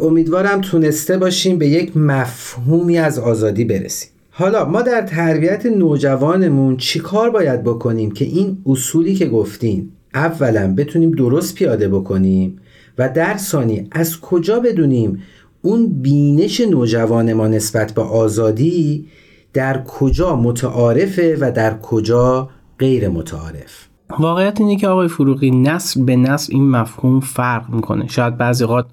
امیدوارم 0.00 0.60
تونسته 0.60 1.18
باشیم 1.18 1.58
به 1.58 1.68
یک 1.68 1.96
مفهومی 1.96 2.98
از 2.98 3.18
آزادی 3.18 3.64
برسیم. 3.64 4.10
حالا 4.30 4.64
ما 4.64 4.82
در 4.82 5.02
تربیت 5.02 5.66
نوجوانمون 5.66 6.76
چی 6.76 6.98
کار 6.98 7.30
باید 7.30 7.62
بکنیم 7.62 8.10
که 8.10 8.24
این 8.24 8.58
اصولی 8.66 9.14
که 9.14 9.26
گفتیم 9.26 9.92
اولا 10.14 10.74
بتونیم 10.74 11.10
درست 11.10 11.54
پیاده 11.54 11.88
بکنیم 11.88 12.60
و 12.98 13.08
در 13.08 13.36
ثانی 13.36 13.88
از 13.92 14.20
کجا 14.20 14.60
بدونیم 14.60 15.22
اون 15.62 15.86
بینش 15.86 16.60
نوجوان 16.60 17.32
ما 17.32 17.48
نسبت 17.48 17.92
به 17.92 18.02
آزادی 18.02 19.06
در 19.52 19.84
کجا 19.84 20.36
متعارفه 20.36 21.36
و 21.40 21.52
در 21.52 21.78
کجا 21.78 22.48
غیر 22.78 23.08
متعارف. 23.08 23.88
واقعیت 24.18 24.60
اینه 24.60 24.76
که 24.76 24.88
آقای 24.88 25.08
فروغی 25.08 25.50
نسل 25.50 26.04
به 26.04 26.16
نسل 26.16 26.52
این 26.54 26.70
مفهوم 26.70 27.20
فرق 27.20 27.70
می‌کنه. 27.70 28.08
شاید 28.08 28.36
بعضی 28.36 28.64
اوقات 28.64 28.86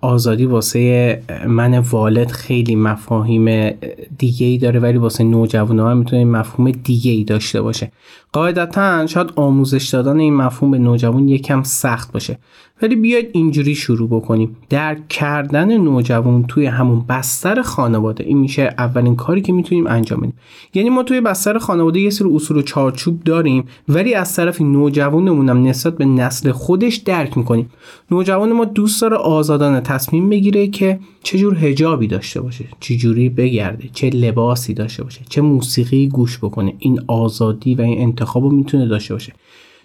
آزادی 0.00 0.46
واسه 0.46 1.22
من 1.46 1.78
والد 1.78 2.30
خیلی 2.30 2.76
مفاهیم 2.76 3.70
دیگه 4.18 4.46
ای 4.46 4.58
داره 4.58 4.80
ولی 4.80 4.98
واسه 4.98 5.24
نوجوان 5.24 5.78
ها 5.78 5.94
می‌تونه 5.94 6.24
مفهوم 6.24 6.70
دیگه 6.70 7.10
ای 7.10 7.24
داشته 7.24 7.62
باشه. 7.62 7.92
قاعدتا 8.32 9.06
شاید 9.06 9.32
آموزش 9.36 9.88
دادن 9.88 10.18
این 10.18 10.34
مفهوم 10.34 10.70
به 10.70 10.78
نوجوان 10.78 11.28
یکم 11.28 11.62
سخت 11.62 12.12
باشه. 12.12 12.38
ولی 12.82 12.96
بیاید 12.96 13.28
اینجوری 13.32 13.74
شروع 13.74 14.08
بکنیم. 14.08 14.56
درک 14.68 15.08
کردن 15.08 15.76
نوجوان 15.76 16.44
توی 16.48 16.66
همون 16.66 17.04
بستر 17.08 17.62
خانواده. 17.62 18.24
این 18.24 18.38
میشه 18.38 18.74
اولین 18.78 19.16
کاری 19.16 19.40
که 19.40 19.52
می‌تونیم 19.52 19.86
انجام 19.86 20.20
بدیم. 20.20 20.34
یعنی 20.74 20.90
ما 20.90 21.02
توی 21.02 21.20
بستر 21.20 21.58
خانواده 21.58 22.00
یه 22.00 22.10
سری 22.10 22.34
اصول 22.34 22.56
و 22.56 22.62
چارچوب 22.62 23.24
داریم 23.24 23.64
ولی 23.88 24.14
از 24.14 24.36
طرف 24.36 24.60
نوجوانمون 24.60 25.48
هم 25.48 25.62
نسبت 25.62 25.96
به 25.96 26.04
نسل 26.04 26.52
خودش 26.52 26.96
درک 26.96 27.38
می‌کنیم. 27.38 27.70
نوجوان 28.10 28.52
ما 28.52 28.64
دوست 28.64 29.02
داره 29.02 29.16
آزادانه 29.16 29.80
تصمیم 29.80 30.30
بگیره 30.30 30.66
که 30.66 30.98
چه 31.22 31.38
جور 31.38 31.54
حجابی 31.54 32.06
داشته 32.06 32.40
باشه 32.40 32.64
چه 32.80 32.96
جوری 32.96 33.28
بگرده 33.28 33.88
چه 33.92 34.10
لباسی 34.10 34.74
داشته 34.74 35.04
باشه 35.04 35.20
چه 35.28 35.40
موسیقی 35.40 36.08
گوش 36.08 36.38
بکنه. 36.38 36.74
این 36.78 37.00
آزادی 37.06 37.74
و 37.74 37.80
این 37.80 38.00
انتخاب 38.00 38.42
رو 38.42 38.50
می‌تونه 38.50 38.86
داشته 38.86 39.14
باشه. 39.14 39.32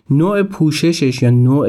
نوع 0.10 0.44
پوششش 0.44 1.24
یا 1.24 1.30
نوع 1.30 1.68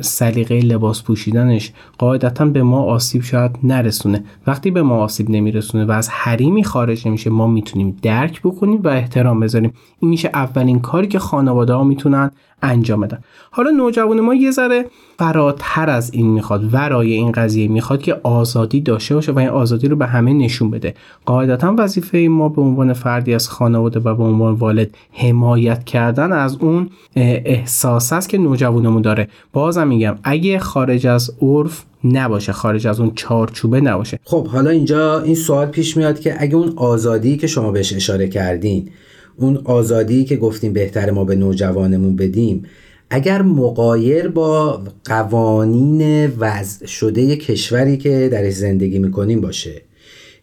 سلیقه 0.00 0.60
لباس 0.60 1.02
پوشیدنش 1.02 1.72
قاعدتا 1.98 2.44
به 2.44 2.62
ما 2.62 2.82
آسیب 2.82 3.22
شاید 3.22 3.50
نرسونه. 3.62 4.24
وقتی 4.46 4.70
به 4.70 4.82
ما 4.82 4.96
آسیب 4.96 5.30
نمیرسونه 5.30 5.84
و 5.84 5.90
از 5.90 6.08
حریمی 6.08 6.64
خارج 6.64 7.08
نمیشه 7.08 7.30
ما 7.30 7.46
می‌تونیم 7.46 7.96
درک 8.02 8.42
بکنیم 8.42 8.80
و 8.82 8.88
احترام 8.88 9.40
بذاریم. 9.40 9.72
این 10.00 10.10
میشه 10.10 10.30
اولین 10.34 10.80
کاری 10.80 11.08
که 11.08 11.18
خانواده 11.18 11.72
ها 11.72 11.84
می‌تونن 11.84 12.30
انجام 12.62 13.00
بدن. 13.00 13.18
حالا 13.50 13.70
نوجوان 13.70 14.20
ما 14.20 14.34
یه 14.34 14.50
ذره 14.50 14.86
فراتر 15.18 15.90
از 15.90 16.10
این 16.14 16.26
می‌خواد 16.26 16.74
ورای 16.74 17.12
این 17.12 17.32
قضیه 17.32 17.68
می‌خواد 17.68 18.02
که 18.02 18.20
آزادی 18.22 18.80
داشته 18.80 19.14
باشه 19.14 19.32
و 19.32 19.38
این 19.38 19.48
آزادی 19.48 19.88
رو 19.88 19.96
به 19.96 20.06
همه 20.06 20.32
نشون 20.32 20.70
بده. 20.70 20.94
قاعدتا 21.26 21.74
وظیفه 21.78 22.18
ما 22.18 22.48
به 22.48 22.62
عنوان 22.62 22.92
فردی 22.92 23.34
از 23.34 23.48
خانواده 23.48 24.00
و 24.00 24.14
به 24.14 24.24
عنوان 24.24 24.54
والد 24.54 24.90
حمایت 25.12 25.84
کردن 25.84 26.32
از 26.32 26.56
اون 26.60 26.90
احساس 27.16 28.12
است 28.12 28.28
که 28.28 28.38
نوجوانمون 28.38 29.02
داره. 29.02 29.28
بازم 29.52 29.88
میگم 29.88 30.16
اگه 30.24 30.58
خارج 30.58 31.06
از 31.06 31.34
عرف 31.42 31.84
نباشه 32.04 32.52
خارج 32.52 32.86
از 32.86 33.00
اون 33.00 33.12
چارچوبه 33.14 33.80
نباشه. 33.80 34.18
خب 34.24 34.46
حالا 34.46 34.70
اینجا 34.70 35.20
این 35.20 35.34
سوال 35.34 35.66
پیش 35.66 35.96
میاد 35.96 36.20
که 36.20 36.36
اگه 36.38 36.56
اون 36.56 36.72
آزادی 36.76 37.36
که 37.36 37.46
شما 37.46 37.70
بهش 37.70 37.92
اشاره 37.92 38.28
کردین 38.28 38.90
اون 39.38 39.60
آزادی 39.64 40.24
که 40.24 40.36
گفتیم 40.36 40.72
بهتر 40.72 41.10
ما 41.10 41.24
به 41.24 41.36
نوجوانمون 41.36 42.16
بدیم 42.16 42.64
اگر 43.10 43.42
مقایر 43.42 44.28
با 44.28 44.82
قوانین 45.04 46.26
وضع 46.26 46.86
شده 46.86 47.36
کشوری 47.36 47.96
که 47.96 48.28
درش 48.32 48.52
زندگی 48.52 48.98
می‌کنیم 48.98 49.40
باشه 49.40 49.82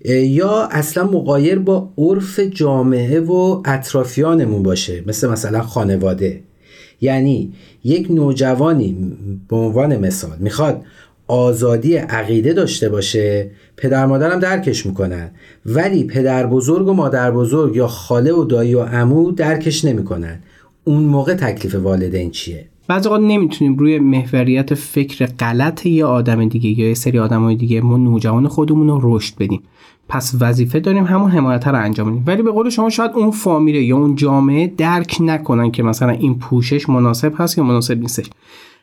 یا 0.10 0.68
اصلا 0.72 1.04
مقایر 1.04 1.60
با 1.60 1.90
عرف 1.98 2.40
جامعه 2.40 3.20
و 3.20 3.62
اطرافیانمون 3.66 4.64
باشه 4.64 5.04
مثل 5.08 5.30
مثلا 5.30 5.62
خانواده. 5.62 6.40
یعنی 7.02 7.54
یک 7.84 8.12
نوجوانی 8.12 9.18
به 9.50 9.56
عنوان 9.56 9.98
مثال 9.98 10.38
می‌خواد 10.40 10.82
آزادی 11.28 11.96
عقیده 11.96 12.54
داشته 12.54 12.90
باشه 12.90 13.52
پدر 13.78 14.06
مادرم 14.06 14.40
درکش 14.40 14.86
می‌کنن 14.86 15.32
ولی 15.66 16.04
پدر 16.04 16.48
بزرگ 16.48 16.88
و 16.88 16.94
مادر 16.94 17.32
بزرگ 17.32 17.76
یا 17.76 17.88
خاله 17.88 18.34
و 18.34 18.44
دایی 18.44 18.76
و 18.76 18.82
عمو 18.82 19.32
درکش 19.32 19.86
نمی‌کنن. 19.86 20.40
اون 20.84 21.04
موقع 21.04 21.34
تکلیف 21.34 21.76
والدین 21.76 22.32
چیه؟ 22.32 22.66
بعضی 22.88 23.10
اوقات 23.10 23.22
نمی‌تونیم 23.22 23.78
روی 23.78 24.00
محوریت 24.00 24.74
فکر 24.74 25.26
غلط 25.26 25.86
یه 25.86 26.06
آدم 26.06 26.48
دیگه 26.48 26.80
یا 26.80 26.88
یه 26.88 26.94
سری 26.94 27.20
آدمای 27.20 27.56
دیگه 27.56 27.82
ما 27.82 27.98
نوجوان 27.98 28.48
خودمون 28.48 28.88
رو 28.88 29.18
رشد 29.18 29.34
بدیم. 29.40 29.62
پس 30.10 30.36
وظیفه 30.40 30.80
داریم 30.80 31.04
همون 31.04 31.32
حمایت 31.32 31.68
رو 31.68 31.84
انجام 31.84 32.12
بدیم. 32.12 32.24
ولی 32.28 32.42
به 32.42 32.52
قول 32.52 32.70
شما 32.70 32.90
شاید 32.90 33.12
اون 33.16 33.32
فامیله 33.32 33.84
یا 33.84 33.98
اون 33.98 34.16
جامعه 34.16 34.68
درک 34.78 35.18
نکنن 35.20 35.72
که 35.72 35.84
مثلا 35.84 36.10
این 36.10 36.40
پوشش 36.40 36.90
مناسب 36.90 37.34
هست 37.38 37.58
یا 37.58 37.64
مناسب 37.64 38.00
نیستش. 38.00 38.26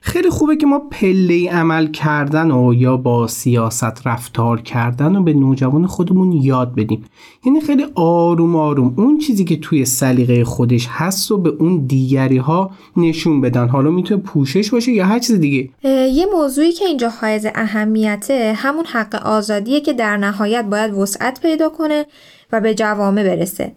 خیلی 0.04 0.30
خوبه 0.30 0.56
که 0.56 0.66
ما 0.66 0.78
پله 0.78 1.50
عمل 1.50 1.87
کردن 1.87 2.50
و 2.50 2.75
یا 2.75 2.97
با 2.97 3.26
سیاست 3.26 4.06
رفتار 4.06 4.61
کردن 4.61 5.16
و 5.16 5.23
به 5.23 5.32
نوجوان 5.32 5.87
خودمون 5.87 6.32
یاد 6.32 6.75
بدیم. 6.75 7.04
یعنی 7.44 7.61
خیلی 7.61 7.87
آروم 7.94 8.56
آروم 8.56 8.94
اون 8.97 9.18
چیزی 9.18 9.44
که 9.44 9.56
توی 9.56 9.85
سلیقه 9.85 10.44
خودش 10.44 10.87
هست 10.90 11.32
و 11.32 11.38
به 11.38 11.50
اون 11.50 11.87
دیگری 11.87 12.37
ها 12.37 12.71
نشون 12.97 13.40
بدن. 13.40 13.68
حالا 13.68 13.90
می‌تونه 13.90 14.23
پوشش 14.23 14.71
باشه 14.71 14.92
یا 14.92 15.06
هر 15.06 15.18
چیز 15.18 15.40
دیگه. 15.40 15.68
یه 16.12 16.26
موضوعی 16.35 16.73
که 16.73 16.85
اینجا 16.85 17.09
حائز 17.09 17.47
اهمیته 17.54 18.52
همون 18.56 18.85
حق 18.85 19.26
آزادیه 19.26 19.80
که 19.80 19.92
در 19.92 20.16
نهایت 20.16 20.64
باید 20.64 20.94
وسعت 20.94 21.40
پیدا 21.42 21.68
کنه 21.68 22.06
و 22.52 22.61
به 22.61 22.75
جوامع 22.75 23.25
برسه. 23.25 23.73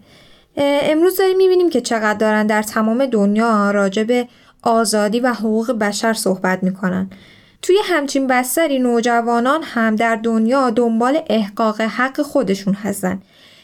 امروز 0.82 1.16
داریم 1.16 1.36
می‌بینیم 1.36 1.70
که 1.70 1.80
چقدر 1.80 2.18
دارن 2.18 2.46
در 2.46 2.62
تمام 2.62 3.06
دنیا 3.06 3.70
راجع 3.70 4.04
به 4.04 4.28
آزادی 4.66 5.20
و 5.20 5.32
حقوق 5.32 5.72
بشر 5.72 6.12
صحبت 6.12 6.62
می‌کنن. 6.62 7.10
توی 7.62 7.76
همچین 7.84 8.26
بستری 8.26 8.78
نوجوانان 8.78 9.62
هم 9.62 9.96
در 9.96 10.16
دنیا 10.16 10.70
دنبال 10.70 11.22
احقاق 11.26 11.80
حق 11.80 12.22
خودشون 12.22 12.74
هستن. 12.74 13.22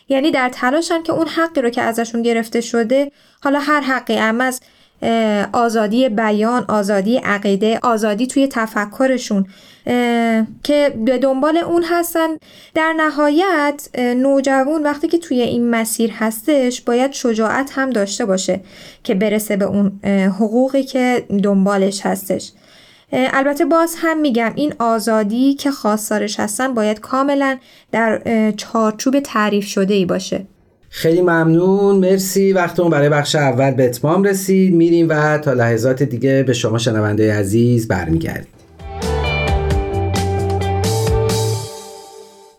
یعنی 0.08 0.30
در 0.30 0.48
تلاشن 0.48 1.02
که 1.02 1.12
اون 1.12 1.26
حقی 1.26 1.62
رو 1.62 1.70
که 1.70 1.82
ازشون 1.82 2.22
گرفته 2.22 2.60
شده 2.60 3.12
حالا 3.42 3.60
هر 3.60 3.80
حقی 3.80 4.16
هم 4.16 4.40
از 4.40 4.60
آزادی 5.52 6.08
بیان 6.08 6.64
آزادی 6.68 7.16
عقیده 7.16 7.78
آزادی 7.82 8.26
توی 8.26 8.48
تفکرشون 8.50 9.46
که 10.62 10.94
به 11.04 11.18
دنبال 11.18 11.56
اون 11.56 11.84
هستن. 11.84 12.28
در 12.74 12.94
نهایت 12.96 13.88
نوجوان 13.98 14.82
وقتی 14.82 15.08
که 15.08 15.18
توی 15.18 15.40
این 15.40 15.70
مسیر 15.70 16.10
هستش 16.10 16.80
باید 16.80 17.12
شجاعت 17.12 17.70
هم 17.74 17.90
داشته 17.90 18.26
باشه 18.26 18.60
که 19.04 19.14
برسه 19.14 19.56
به 19.56 19.64
اون 19.64 20.00
حقوقی 20.28 20.82
که 20.82 21.26
دنبالش 21.42 22.06
هستش. 22.06 22.52
البته 23.12 23.64
باز 23.64 23.94
هم 23.98 24.20
میگم 24.20 24.52
این 24.54 24.74
آزادی 24.78 25.54
که 25.54 25.70
خواستارش 25.70 26.40
هستن 26.40 26.74
باید 26.74 27.00
کاملا 27.00 27.58
در 27.92 28.22
چارچوب 28.56 29.20
تعریف 29.20 29.64
شده 29.64 29.94
ای 29.94 30.06
باشه. 30.06 30.46
خیلی 30.94 31.20
ممنون. 31.20 31.96
مرسی. 31.96 32.52
وقتمون 32.52 32.90
برای 32.90 33.08
بخش 33.08 33.34
اول 33.34 33.70
به 33.70 33.84
اتمام 33.84 34.22
رسید. 34.22 34.74
میریم 34.74 35.06
و 35.08 35.38
تا 35.38 35.52
لحظات 35.52 36.02
دیگه 36.02 36.42
به 36.42 36.52
شما 36.52 36.78
شنونده 36.78 37.34
عزیز 37.34 37.88
برمیگردیم. 37.88 38.52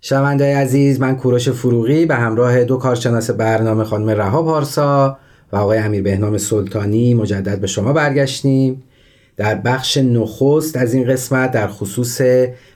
شنونده 0.02 0.58
عزیز 0.58 1.00
من 1.00 1.16
کوروش 1.16 1.50
فروغی 1.50 2.06
به 2.06 2.16
همراه 2.16 2.64
دو 2.64 2.78
کارشناس 2.78 3.32
برنامه 3.32 3.84
خانم 3.84 4.10
رها 4.10 4.44
پارسا 4.44 5.18
و 5.52 5.56
آقای 5.56 5.78
امیر 5.78 6.04
بهنام 6.04 6.38
سلطانی 6.38 7.14
مجدد 7.14 7.60
به 7.60 7.68
شما 7.68 7.94
برگشتیم. 7.94 8.84
در 9.38 9.56
بخش 9.56 9.98
نخست 9.98 10.78
از 10.78 10.94
این 10.94 11.08
قسمت 11.08 11.52
در 11.52 11.68
خصوص 11.68 12.22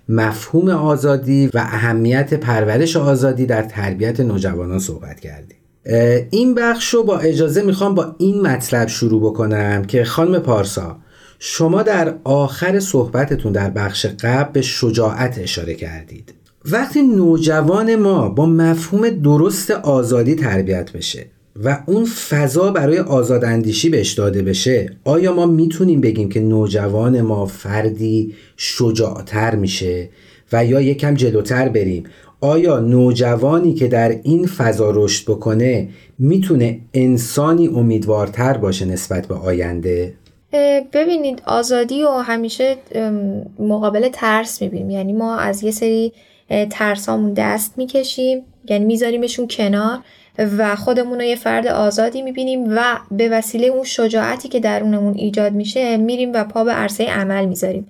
مفهوم 0.09 0.69
آزادی 0.69 1.47
و 1.53 1.57
اهمیت 1.57 2.33
پرورش 2.33 2.95
آزادی 2.95 3.45
در 3.45 3.63
تربیت 3.63 4.19
نوجوانان 4.19 4.79
صحبت 4.79 5.19
کردیم. 5.19 5.57
این 6.29 6.55
بخش 6.55 6.93
رو 6.93 7.03
با 7.03 7.17
اجازه 7.19 7.61
می‌خوام 7.61 7.95
با 7.95 8.15
این 8.17 8.41
مطلب 8.41 8.87
شروع 8.87 9.21
بکنم 9.21 9.83
که 9.85 10.03
خانم 10.03 10.39
پارسا 10.39 10.97
شما 11.39 11.83
در 11.83 12.13
آخر 12.23 12.79
صحبتتون 12.79 13.51
در 13.51 13.69
بخش 13.69 14.05
قبل 14.05 14.51
به 14.51 14.61
شجاعت 14.61 15.37
اشاره 15.37 15.73
کردید. 15.73 16.33
وقتی 16.65 17.01
نوجوان 17.01 17.95
ما 17.95 18.29
با 18.29 18.45
مفهوم 18.45 19.09
درست 19.09 19.71
آزادی 19.71 20.35
تربیت 20.35 20.91
بشه 20.91 21.25
و 21.63 21.83
اون 21.85 22.05
فضا 22.05 22.71
برای 22.71 22.99
آزاداندیشی 22.99 23.89
بهش 23.89 24.13
داده 24.13 24.41
بشه 24.41 24.89
آیا 25.03 25.33
ما 25.33 25.45
می‌تونیم 25.45 26.01
بگیم 26.01 26.29
که 26.29 26.39
نوجوان 26.39 27.21
ما 27.21 27.45
فردی 27.45 28.33
شجاعتر 28.57 29.55
میشه 29.55 30.09
و 30.53 30.65
یا 30.65 30.81
یکم 30.81 31.13
جلوتر 31.13 31.69
بریم؟ 31.69 32.03
آیا 32.41 32.79
نوجوانی 32.79 33.73
که 33.73 33.87
در 33.87 34.09
این 34.23 34.47
فضا 34.47 34.91
رشد 34.91 35.31
بکنه 35.31 35.89
می‌تونه 36.19 36.79
انسانی 36.93 37.67
امیدوارتر 37.67 38.57
باشه 38.57 38.85
نسبت 38.85 39.27
به 39.27 39.35
آینده؟ 39.35 40.13
ببینید 40.93 41.41
آزادی 41.45 42.03
و 42.03 42.09
همیشه 42.09 42.75
مقابل 43.59 44.09
ترس 44.13 44.61
می‌بینیم. 44.61 44.89
یعنی 44.89 45.13
ما 45.13 45.37
از 45.37 45.63
یه 45.63 45.71
سری 45.71 46.13
ترسامون 46.69 47.33
دست 47.33 47.73
می‌کشیم 47.77 48.41
یعنی 48.69 48.85
میذاریمشون 48.85 49.47
کنار. 49.47 49.99
و 50.57 50.75
خودمون 50.75 51.17
رو 51.17 51.23
یه 51.23 51.35
فرد 51.35 51.67
آزادی 51.67 52.21
می‌بینیم 52.21 52.65
و 52.75 52.83
به 53.11 53.29
وسیله 53.29 53.67
اون 53.67 53.83
شجاعتی 53.83 54.49
که 54.49 54.59
درونمون 54.59 55.13
ایجاد 55.13 55.53
میشه 55.53 55.97
میریم 55.97 56.33
و 56.33 56.43
پا 56.43 56.63
به 56.63 56.71
عرصه 56.71 57.05
عمل 57.05 57.45
می‌ذاریم. 57.45 57.87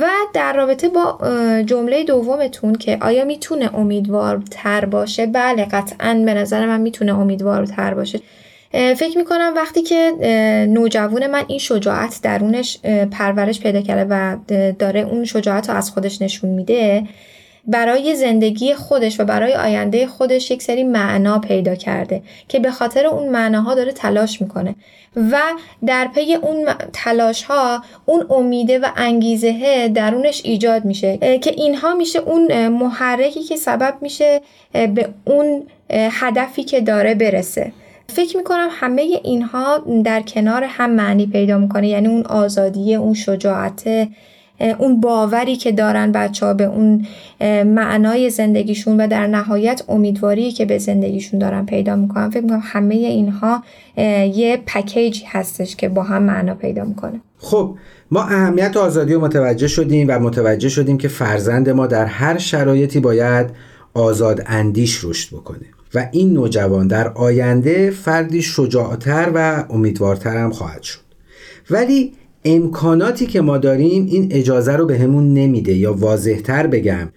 و 0.00 0.08
در 0.34 0.52
رابطه 0.52 0.88
با 0.88 1.18
جمله 1.66 2.04
دومتون 2.04 2.74
که 2.74 2.98
آیا 3.00 3.24
می‌تونه 3.24 3.74
امیدوارتر 3.74 4.84
باشه؟ 4.84 5.26
بله 5.26 5.64
قطعا 5.64 6.22
به 6.26 6.34
نظر 6.34 6.66
من 6.66 6.80
می‌تونه 6.80 7.18
امیدوارتر 7.18 7.94
باشه. 7.94 8.20
فکر 8.72 9.18
می‌کنم 9.18 9.52
وقتی 9.56 9.82
که 9.82 10.12
نوجوان 10.70 11.26
من 11.26 11.44
این 11.48 11.58
شجاعت 11.58 12.20
درونش 12.22 12.78
پرورش 13.10 13.60
پیدا 13.60 13.80
کرده 13.80 14.06
و 14.10 14.36
داره 14.78 15.00
اون 15.00 15.24
شجاعت 15.24 15.70
رو 15.70 15.76
از 15.76 15.90
خودش 15.90 16.22
نشون 16.22 16.50
میده 16.50 17.02
برای 17.66 18.16
زندگی 18.16 18.74
خودش 18.74 19.20
و 19.20 19.24
برای 19.24 19.54
آینده 19.54 20.06
خودش 20.06 20.50
یک 20.50 20.62
سری 20.62 20.84
معنا 20.84 21.38
پیدا 21.38 21.74
کرده 21.74 22.22
که 22.48 22.58
به 22.58 22.70
خاطر 22.70 23.06
اون 23.06 23.28
معناها 23.28 23.74
داره 23.74 23.92
تلاش 23.92 24.40
می‌کنه. 24.40 24.74
و 25.16 25.40
در 25.86 26.08
پی 26.14 26.34
اون 26.34 26.68
تلاش 26.92 27.42
ها 27.42 27.82
اون 28.06 28.26
امیده 28.30 28.78
و 28.78 28.86
انگیزه 28.96 29.88
درونش 29.94 30.40
ایجاد 30.44 30.84
میشه 30.84 31.38
که 31.38 31.50
اینها 31.50 31.94
میشه 31.94 32.18
اون 32.18 32.68
محرکی 32.68 33.42
که 33.42 33.56
سبب 33.56 33.94
میشه 34.00 34.40
به 34.72 35.08
اون 35.24 35.62
هدفی 35.90 36.64
که 36.64 36.80
داره 36.80 37.14
برسه. 37.14 37.72
فکر 38.08 38.36
می‌کنم 38.36 38.68
همه 38.70 39.02
اینها 39.02 39.84
در 40.04 40.20
کنار 40.20 40.64
هم 40.64 40.90
معنی 40.90 41.26
پیدا 41.26 41.58
می‌کنه 41.58 41.88
یعنی 41.88 42.08
اون 42.08 42.26
آزادی 42.26 42.94
اون 42.94 43.14
شجاعت 43.14 44.08
اون 44.78 45.00
باوری 45.00 45.56
که 45.56 45.72
دارن 45.72 46.12
بچه 46.12 46.46
ها 46.46 46.54
به 46.54 46.64
اون 46.64 47.06
معنای 47.64 48.30
زندگیشون 48.30 49.00
و 49.00 49.06
در 49.06 49.26
نهایت 49.26 49.82
امیدواری 49.88 50.52
که 50.52 50.64
به 50.64 50.78
زندگیشون 50.78 51.40
دارن 51.40 51.66
پیدا 51.66 51.96
می‌کنن. 51.96 52.30
فکر 52.30 52.40
می‌کنم 52.40 52.62
همه 52.62 52.94
اینها 52.94 53.62
یه 54.34 54.62
پکیج 54.66 55.22
هستش 55.26 55.76
که 55.76 55.88
با 55.88 56.02
هم 56.02 56.22
معنا 56.22 56.54
پیدا 56.54 56.84
می‌کنه. 56.84 57.20
خب 57.38 57.74
ما 58.10 58.22
اهمیت 58.22 58.76
آزادی 58.76 59.14
رو 59.14 59.20
متوجه 59.20 59.68
شدیم 59.68 60.08
و 60.08 60.18
متوجه 60.18 60.68
شدیم 60.68 60.98
که 60.98 61.08
فرزند 61.08 61.70
ما 61.70 61.86
در 61.86 62.04
هر 62.04 62.38
شرایطی 62.38 63.00
باید 63.00 63.46
آزاد 63.94 64.42
اندیش 64.46 65.04
رشد 65.04 65.36
بکنه. 65.36 65.66
و 65.94 66.08
این 66.12 66.32
نوجوان 66.32 66.86
در 66.86 67.08
آینده 67.08 67.90
فردی 67.90 68.42
شجاعتر 68.42 69.30
و 69.34 69.64
امیدوارتر 69.70 70.36
هم 70.36 70.50
خواهد 70.50 70.82
شد. 70.82 71.00
ولی 71.70 72.12
امکاناتی 72.44 73.26
که 73.26 73.40
ما 73.40 73.58
داریم 73.58 74.06
این 74.06 74.28
اجازه 74.30 74.76
رو 74.76 74.86
بهمون 74.86 75.08
همون 75.08 75.34
نمیده 75.34 75.72
یا 75.72 75.92
واضحتر 75.92 76.66
بگم. 76.66 77.08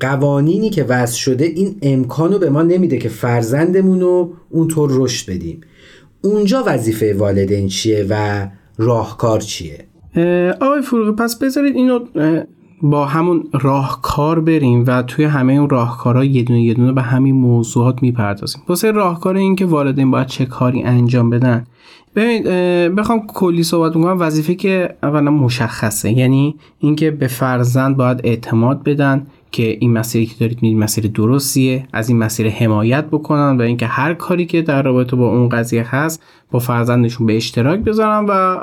قوانینی 0.00 0.70
که 0.70 0.84
وضع 0.84 1.16
شده 1.16 1.44
این 1.44 1.76
امکانو 1.82 2.38
به 2.38 2.50
ما 2.50 2.62
نمیده 2.62 2.98
که 2.98 3.08
فرزندمون 3.08 4.00
رو 4.00 4.32
اونطور 4.50 4.90
رشد 4.92 5.30
بدیم. 5.30 5.60
اونجا 6.22 6.64
وظیفه 6.66 7.14
والدین 7.14 7.68
چیه 7.68 8.06
و 8.10 8.48
راهکار 8.78 9.40
چیه؟ 9.40 9.78
آقای 10.60 10.82
فروغی 10.82 11.12
پس 11.12 11.38
بذارید 11.38 11.76
اینو 11.76 11.98
با 12.82 13.06
همون 13.06 13.44
راهکار 13.52 14.40
بریم 14.40 14.84
و 14.86 15.02
توی 15.02 15.24
همه 15.24 15.52
اون 15.52 15.70
راهکارها 15.70 16.24
یه 16.24 16.42
دونه 16.42 16.62
یه 16.62 16.74
دونه 16.74 16.92
به 16.92 17.02
همین 17.02 17.34
موضوعات 17.34 18.02
می‌پردازیم. 18.02 18.62
واسه 18.68 18.90
راهکار 18.90 19.36
این 19.36 19.56
که 19.56 19.66
والدین 19.66 20.10
باید 20.10 20.26
چه 20.26 20.44
کاری 20.44 20.82
انجام 20.82 21.30
بدن. 21.30 21.66
ببینید 22.16 22.44
بخوام 22.94 23.26
کلی 23.26 23.62
صحبت 23.62 23.94
کنم. 23.94 24.16
وظیفه 24.20 24.54
که 24.54 24.96
اولا 25.02 25.30
مشخصه. 25.30 26.12
یعنی 26.12 26.54
اینکه 26.78 27.10
به 27.10 27.26
فرزند 27.26 27.96
باید 27.96 28.20
اعتماد 28.24 28.82
بدن 28.82 29.26
که 29.52 29.76
این 29.80 29.92
مسیری 29.92 30.26
که 30.26 30.34
دارید 30.40 30.62
میرید 30.62 30.78
مسیر 30.78 31.06
درستیه 31.06 31.86
از 31.92 32.08
این 32.08 32.18
مسیر 32.18 32.48
حمایت 32.48 33.04
بکنن 33.06 33.56
و 33.58 33.62
اینکه 33.62 33.86
هر 33.86 34.14
کاری 34.14 34.46
که 34.46 34.62
در 34.62 34.82
رابطه 34.82 35.16
با 35.16 35.28
اون 35.28 35.48
قضیه 35.48 35.94
هست 35.94 36.22
با 36.52 36.58
فرزندشون 36.58 37.26
به 37.26 37.36
اشتراک 37.36 37.80
بذارن 37.80 38.26
و 38.28 38.58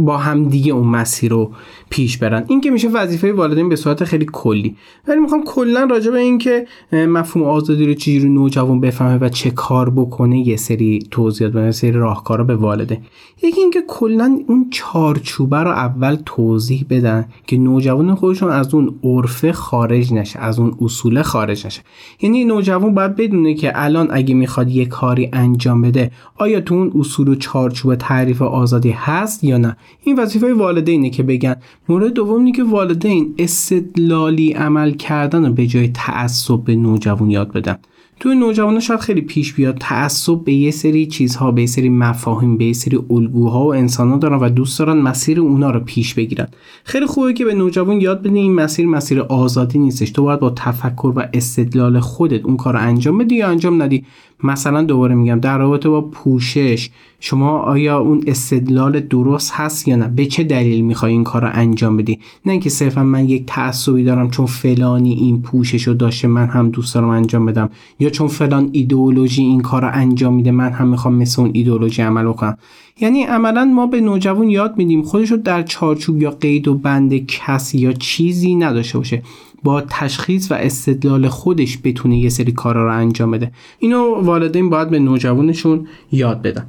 با 0.00 0.16
هم 0.16 0.44
دیگه 0.44 0.72
اون 0.72 0.88
مسیر 0.88 1.30
رو 1.30 1.50
پیش 1.90 2.18
برن. 2.18 2.44
این 2.48 2.60
که 2.60 2.70
میشه 2.70 2.88
وظیفه 2.88 3.32
والدین 3.32 3.68
به 3.68 3.76
صورت 3.76 4.04
خیلی 4.04 4.26
کلی. 4.32 4.76
ولی 5.08 5.20
می‌خوام 5.20 5.44
کلا 5.44 5.84
راجع 5.90 6.10
به 6.10 6.18
این 6.18 6.38
که 6.38 6.66
مفهوم 6.92 7.46
آزادی 7.46 7.86
رو 7.86 7.94
چجوری 7.94 8.28
نوجوان 8.28 8.80
بفهمه 8.80 9.18
و 9.18 9.28
چه 9.28 9.50
کار 9.50 9.90
بکنه 9.90 10.48
یه 10.48 10.56
سری 10.56 10.98
توضیحات 11.10 11.54
و 11.54 11.64
یه 11.64 11.70
سری 11.70 11.92
راهکارا 11.92 12.44
به 12.44 12.56
والده. 12.56 13.00
یکی 13.42 13.60
اینکه 13.60 13.82
کلا 13.88 14.38
اون 14.48 14.66
چارچوبه 14.70 15.56
رو 15.56 15.70
اول 15.70 16.16
توضیح 16.26 16.86
بدن 16.90 17.24
که 17.46 17.56
نوجوان 17.56 18.14
خودشون 18.14 18.50
از 18.50 18.74
اون 18.74 18.94
عرفه 19.04 19.52
خارج 19.52 20.12
نشه 20.12 20.38
از 20.38 20.58
اون 20.58 20.76
اصول 20.80 21.22
خارج 21.22 21.66
نشه. 21.66 21.82
یعنی 22.20 22.44
نوجوان 22.44 22.94
باید 22.94 23.16
بدونه 23.16 23.54
که 23.54 23.72
الان 23.74 24.08
اگه 24.10 24.34
می‌خواد 24.34 24.70
یه 24.70 24.86
کاری 24.86 25.28
انجام 25.32 25.82
بده 25.82 26.10
آیا 26.36 26.60
تو 26.60 26.74
اون 26.74 26.92
اصول 26.98 27.28
و 27.32 27.34
چارچوب 27.34 27.94
تعریف 27.94 28.42
آزادی 28.42 28.90
هست 28.90 29.44
یا 29.44 29.58
نه؟ 29.58 29.76
این 30.02 30.18
وظیفه 30.18 30.54
والدینه 30.54 31.10
که 31.10 31.22
بگن. 31.22 31.56
مورد 31.88 32.12
دوم 32.12 32.38
اینه 32.38 32.52
که 32.52 32.64
والدین 32.64 33.34
استدلالی 33.38 34.52
عمل 34.52 34.90
کردن 34.90 35.48
و 35.48 35.52
به 35.52 35.66
جای 35.66 35.88
تعصب 35.88 36.64
به 36.64 36.76
نوجوان 36.76 37.30
یاد 37.30 37.52
بدن. 37.52 37.78
تو 38.22 38.34
نوجوانان 38.34 38.80
شاید 38.80 39.00
خیلی 39.00 39.20
پیش 39.20 39.52
بیاد 39.52 39.78
تعصب 39.78 40.44
به 40.44 40.52
یه 40.52 40.70
سری 40.70 41.06
چیزها 41.06 41.50
به 41.50 41.60
یه 41.60 41.66
سری 41.66 41.88
مفاهیم 41.88 42.56
به 42.56 42.64
یه 42.64 42.72
سری 42.72 42.98
الگوها 43.10 43.64
و 43.64 43.74
انسانها 43.74 44.16
دارن 44.16 44.38
و 44.38 44.48
دوست 44.48 44.78
دارن 44.78 44.98
مسیر 44.98 45.40
اونا 45.40 45.70
رو 45.70 45.80
پیش 45.80 46.14
بگیرن. 46.14 46.48
خیلی 46.84 47.06
خوبه 47.06 47.32
که 47.32 47.44
به 47.44 47.54
نوجوان 47.54 48.00
یاد 48.00 48.20
بدین 48.20 48.36
این 48.36 48.54
مسیر 48.54 48.86
مسیر 48.86 49.20
آزادی 49.20 49.78
نیستش. 49.78 50.10
تو 50.10 50.22
باید 50.22 50.40
با 50.40 50.50
تفکر 50.50 51.12
و 51.16 51.22
استدلال 51.32 52.00
خودت 52.00 52.44
اون 52.44 52.56
کار 52.56 52.72
رو 52.72 52.80
انجام 52.80 53.18
بدی 53.18 53.34
یا 53.34 53.48
انجام 53.48 53.82
ندی؟ 53.82 54.04
مثلا 54.42 54.82
دوباره 54.82 55.14
میگم 55.14 55.40
در 55.40 55.58
رابطه 55.58 55.88
با 55.88 56.00
پوشش 56.00 56.90
شما 57.20 57.58
آیا 57.58 57.98
اون 57.98 58.24
استدلال 58.26 59.00
درست 59.00 59.52
هست 59.54 59.88
یا 59.88 59.96
نه؟ 59.96 60.08
به 60.08 60.26
چه 60.26 60.44
دلیل 60.44 60.84
می‌خوای 60.84 61.12
این 61.12 61.24
کار 61.24 61.42
رو 61.42 61.50
انجام 61.52 61.96
بدی؟ 61.96 62.18
نه 62.46 62.52
اینکه 62.52 62.70
صرفا 62.70 63.02
من 63.02 63.28
یک 63.28 63.44
تعصبی 63.46 64.04
دارم 64.04 64.30
چون 64.30 64.46
فلانی 64.46 65.12
این 65.12 65.42
پوشش 65.42 65.82
رو 65.82 65.94
داشته 65.94 66.28
من 66.28 66.46
هم 66.46 66.70
دوست 66.70 66.94
دارم 66.94 67.08
انجام 67.08 67.46
بدم. 67.46 67.70
یا 68.00 68.10
چون 68.10 68.28
فلان 68.28 68.68
ایدئولوژی 68.72 69.42
این 69.42 69.60
کار 69.60 69.82
رو 69.82 69.90
انجام 69.92 70.34
میده 70.34 70.50
من 70.50 70.70
هم 70.70 70.88
می‌خوام 70.88 71.14
مثل 71.14 71.42
اون 71.42 71.50
ایدئولوژی 71.54 72.02
عمل 72.02 72.24
بکنم. 72.24 72.58
یعنی 73.00 73.22
عملا 73.22 73.64
ما 73.64 73.86
به 73.86 74.00
نوجوان 74.00 74.50
یاد 74.50 74.76
میدیم 74.76 75.02
خودش 75.02 75.30
رو 75.30 75.36
در 75.36 75.62
چارچوب 75.62 76.22
یا 76.22 76.30
قید 76.30 76.68
و 76.68 76.74
بند 76.74 77.26
کسی 77.26 77.78
یا 77.78 77.92
چیزی 77.92 78.54
نداشته 78.54 78.98
باشه. 78.98 79.22
با 79.64 79.80
تشخیص 79.80 80.50
و 80.50 80.54
استدلال 80.54 81.28
خودش 81.28 81.78
بتونه 81.84 82.18
یه 82.18 82.28
سری 82.28 82.52
کارا 82.52 82.84
رو 82.84 82.92
انجام 82.92 83.30
بده. 83.30 83.52
اینو 83.78 84.14
والدین 84.14 84.70
باید 84.70 84.90
به 84.90 84.98
نوجوانشون 84.98 85.86
یاد 86.12 86.42
بدن. 86.42 86.66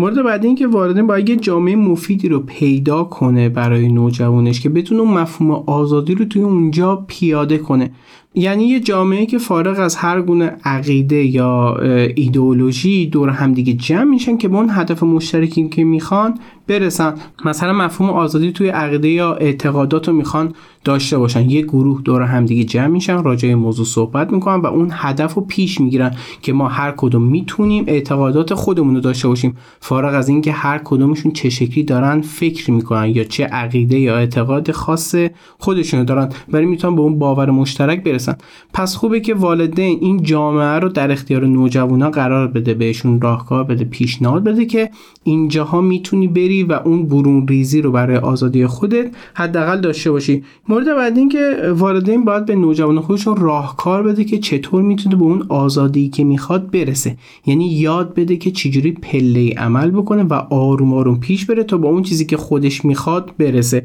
مورد 0.00 0.22
بعدی 0.22 0.46
این 0.46 0.56
که 0.56 0.66
والدین 0.66 1.06
باید 1.06 1.28
یه 1.28 1.36
جامعه 1.36 1.76
مفیدی 1.76 2.28
رو 2.28 2.40
پیدا 2.40 3.04
کنه 3.04 3.48
برای 3.48 3.88
نوجوانش 3.88 4.60
که 4.60 4.68
بتونه 4.68 5.02
مفهوم 5.02 5.50
آزادی 5.50 6.14
رو 6.14 6.24
توی 6.24 6.42
اونجا 6.42 7.04
پیاده 7.08 7.58
کنه. 7.58 7.90
یعنی 8.38 8.64
یه 8.64 8.80
جامعه 8.80 9.26
که 9.26 9.38
فارغ 9.38 9.80
از 9.80 9.96
هر 9.96 10.22
گونه 10.22 10.56
عقیده 10.64 11.24
یا 11.24 11.76
ایدئولوژی 12.16 13.06
دور 13.06 13.28
همدیگه 13.28 13.72
جمع 13.72 14.04
میشن 14.04 14.36
که 14.36 14.48
به 14.48 14.56
اون 14.56 14.68
هدف 14.70 15.02
مشترکی 15.02 15.68
که 15.68 15.84
می‌خوان 15.84 16.38
برسن. 16.66 17.14
مثلا 17.44 17.72
مفهوم 17.72 18.10
آزادی 18.10 18.52
توی 18.52 18.68
عقیده 18.68 19.08
یا 19.08 19.34
اعتقادات 19.34 20.08
رو 20.08 20.14
می‌خوان 20.14 20.52
داشته 20.84 21.18
باشن. 21.18 21.50
یه 21.50 21.62
گروه 21.62 22.02
دور 22.02 22.22
همدیگه 22.22 22.64
جمع 22.64 22.86
میشن 22.86 23.22
راجع 23.22 23.54
موضوع 23.54 23.86
صحبت 23.86 24.32
می‌کنن 24.32 24.60
و 24.60 24.66
اون 24.66 24.88
هدف 24.92 25.34
رو 25.34 25.42
پیش 25.42 25.80
می‌گیرن 25.80 26.14
که 26.42 26.52
ما 26.52 26.68
هر 26.68 26.94
کدوم 26.96 27.22
می‌تونیم 27.22 27.84
اعتقادات 27.86 28.54
خودمون 28.54 28.94
رو 28.94 29.00
داشته 29.00 29.28
باشیم. 29.28 29.56
فارغ 29.80 30.14
از 30.14 30.28
اینکه 30.28 30.52
هر 30.52 30.80
کدومشون 30.84 31.32
چه 31.32 31.50
شکلی 31.50 31.84
دارن 31.84 32.20
فکر 32.20 32.70
می‌کنن 32.70 33.08
یا 33.08 33.24
چه 33.24 33.44
عقیده 33.44 33.98
یا 33.98 34.16
اعتقاد 34.16 34.70
خاص 34.70 35.14
خودشونو 35.58 36.04
دارن. 36.04 36.28
ولی 36.52 36.66
می‌تونن 36.66 36.96
به 36.96 37.02
اون 37.02 37.18
باور 37.18 37.50
مشترک 37.50 38.02
برسن. 38.02 38.27
برسن 38.28 38.38
پس 38.74 38.96
خوبه 38.96 39.20
که 39.20 39.34
والدین 39.34 39.98
این 40.00 40.22
جامعه 40.22 40.78
رو 40.78 40.88
در 40.88 41.12
اختیار 41.12 41.46
نوجوانا 41.46 42.10
قرار 42.10 42.46
بده 42.46 42.74
بهشون 42.74 43.20
راهکار 43.20 43.64
بده 43.64 43.84
پیشنهاد 43.84 44.44
بده 44.44 44.64
که 44.64 44.90
اینجاها 45.24 45.80
می‌تونی 45.80 46.28
بری 46.28 46.62
و 46.62 46.72
اون 46.84 47.06
برون 47.06 47.48
ریزی 47.48 47.82
رو 47.82 47.92
برای 47.92 48.16
آزادی 48.16 48.66
خودت 48.66 49.10
حداقل 49.34 49.80
داشته 49.80 50.10
باشی. 50.10 50.42
مورد 50.68 50.96
بعد 50.96 51.18
این 51.18 51.28
که 51.28 51.72
والدین 51.76 52.24
باید 52.24 52.46
به 52.46 52.54
نوجوان 52.54 53.00
خودشون 53.00 53.36
راهکار 53.36 54.02
بده 54.02 54.24
که 54.24 54.38
چطور 54.38 54.82
می‌تونه 54.82 55.16
به 55.16 55.22
اون 55.22 55.46
آزادی 55.48 56.08
که 56.08 56.24
می‌خواد 56.24 56.70
برسه. 56.70 57.16
یعنی 57.46 57.68
یاد 57.68 58.14
بده 58.14 58.36
که 58.36 58.50
چجوری 58.50 58.92
پله 58.92 59.54
عمل 59.56 59.90
بکنه 59.90 60.22
و 60.22 60.34
آروم 60.50 60.94
آروم 60.94 61.20
پیش 61.20 61.46
بره 61.46 61.64
تا 61.64 61.76
با 61.76 61.88
اون 61.88 62.02
چیزی 62.02 62.24
که 62.24 62.36
خودش 62.36 62.84
می‌خواد 62.84 63.32
برسه. 63.38 63.84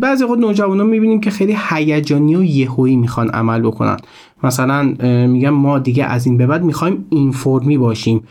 بعضی 0.00 0.26
خود 0.26 0.38
نوجوانا 0.38 0.84
می‌بینیم 0.84 1.20
که 1.20 1.30
خیلی 1.30 1.56
هیجانی 1.70 2.36
و 2.36 2.44
یهویی 2.44 2.96
می‌خوان 2.96 3.23
عمل 3.28 3.60
بکنن. 3.60 3.96
مثلا 4.42 4.82
میگم 5.26 5.50
ما 5.50 5.78
دیگه 5.78 6.04
از 6.04 6.26
این 6.26 6.36
به 6.36 6.46
بعد 6.46 6.64
می‌خوایم 6.64 7.06
اینفورمی 7.10 7.78
باشیم. 7.78 8.22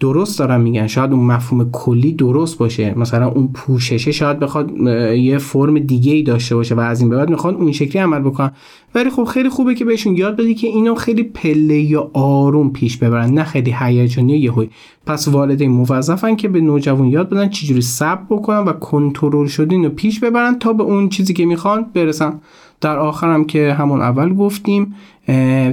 درست 0.00 0.38
دارم 0.38 0.60
میگن. 0.60 0.86
شاید 0.86 1.12
اون 1.12 1.26
مفهوم 1.26 1.70
کلی 1.70 2.12
درست 2.12 2.58
باشه. 2.58 2.98
مثلا 2.98 3.28
اون 3.28 3.48
پوششه 3.48 4.12
شاید 4.12 4.38
بخواد 4.38 4.70
یه 5.16 5.38
فرم 5.38 5.78
دیگه 5.78 6.12
ای 6.12 6.22
داشته 6.22 6.54
باشه 6.54 6.74
و 6.74 6.80
از 6.80 7.00
این 7.00 7.10
به 7.10 7.16
بعد 7.16 7.30
می‌خوان 7.30 7.54
اون 7.54 7.72
شکلی 7.72 8.02
عمل 8.02 8.18
بکنن. 8.18 8.52
ولی 8.94 9.10
خب 9.10 9.24
خیلی 9.24 9.48
خوبه 9.48 9.74
که 9.74 9.84
بهشون 9.84 10.16
یاد 10.16 10.36
بدی 10.36 10.54
که 10.54 10.66
اینو 10.66 10.94
خیلی 10.94 11.22
پله 11.22 11.78
یا 11.78 12.10
آروم 12.12 12.72
پیش 12.72 12.96
ببرن 12.96 13.30
نه 13.30 13.44
خیلی 13.44 13.74
هیجانی 13.78 14.36
یهویی 14.36 14.70
پس 15.06 15.28
والدین 15.28 15.70
موظفن 15.70 16.36
که 16.36 16.48
به 16.48 16.60
نوجوان 16.60 17.06
یاد 17.06 17.28
بدن 17.28 17.48
چجوری 17.48 17.80
صبر 17.80 18.22
بکنن 18.30 18.58
و 18.58 18.72
کنترل 18.72 19.46
شده 19.46 19.74
اینو 19.74 19.88
پیش 19.88 20.20
ببرن 20.20 20.58
تا 20.58 20.72
به 20.72 20.82
اون 20.82 21.08
چیزی 21.08 21.34
که 21.34 21.46
می‌خوان 21.46 21.86
برسن. 21.94 22.40
در 22.82 22.98
آخرم 22.98 23.44
که 23.44 23.72
همون 23.72 24.00
اول 24.00 24.34
گفتیم 24.34 24.94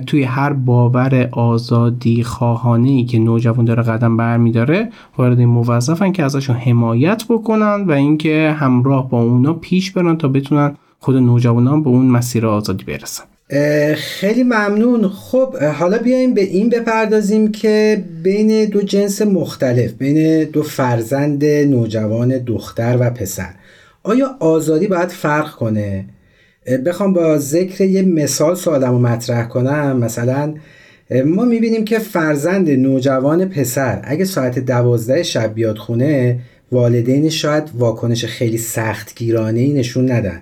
توی 0.08 0.24
هر 0.24 0.54
باور 0.54 1.30
آزادی 1.32 2.24
خواهانه 2.24 2.90
ای 2.90 3.06
که 3.06 3.20
نوجوان 3.20 3.66
داره 3.66 3.84
قدم 3.84 4.18
برمیداره 4.18 4.90
وارد 5.18 5.42
موظفن 5.42 6.12
که 6.12 6.24
ازشون 6.24 6.56
حمایت 6.56 7.24
بکنن 7.30 7.86
و 7.88 7.92
اینکه 7.92 8.56
همراه 8.60 9.10
با 9.10 9.22
اونا 9.22 9.54
پیش 9.54 9.92
برن 9.92 10.18
تا 10.18 10.28
بتونن 10.28 10.76
خود 11.00 11.16
نوجوانان 11.16 11.84
به 11.84 11.90
اون 11.90 12.06
مسیر 12.06 12.48
آزادی 12.48 12.84
برسن. 12.84 13.24
خیلی 13.96 14.44
ممنون. 14.44 15.08
خب 15.08 15.56
حالا 15.58 15.98
بیایم 15.98 16.34
به 16.34 16.42
این 16.42 16.70
بپردازیم 16.70 17.52
که 17.52 18.04
بین 18.24 18.66
دو 18.66 18.82
جنس 18.82 19.22
مختلف 19.22 19.94
بین 19.94 20.44
دو 20.44 20.64
فرزند 20.64 21.46
نوجوان 21.46 22.38
دختر 22.38 22.98
و 23.00 23.10
پسر 23.10 23.50
آیا 24.04 24.36
آزادی 24.40 24.88
باید 24.88 25.10
فرق 25.10 25.52
کنه؟ 25.52 26.06
بخوام 26.78 27.14
با 27.14 27.38
ذکر 27.38 27.84
یه 27.84 28.02
مثال 28.02 28.56
سوالم 28.56 28.92
رو 28.92 29.00
مطرح 29.00 29.48
کنم. 29.48 29.98
مثلا 29.98 30.54
ما 31.26 31.46
می‌بینیم 31.46 31.86
که 31.86 32.00
فرزند 32.00 32.70
نوجوان 32.70 33.50
پسر 33.50 34.02
اگه 34.04 34.26
ساعت 34.26 34.60
دوازده 34.60 35.24
شب 35.24 35.54
بیاد 35.54 35.78
خونه 35.78 36.40
والدین 36.72 37.30
شاید 37.30 37.64
واکنش 37.78 38.26
خیلی 38.26 38.58
سختگیرانه 38.58 39.60
ای 39.60 39.74
نشون 39.74 40.12
ندن. 40.12 40.42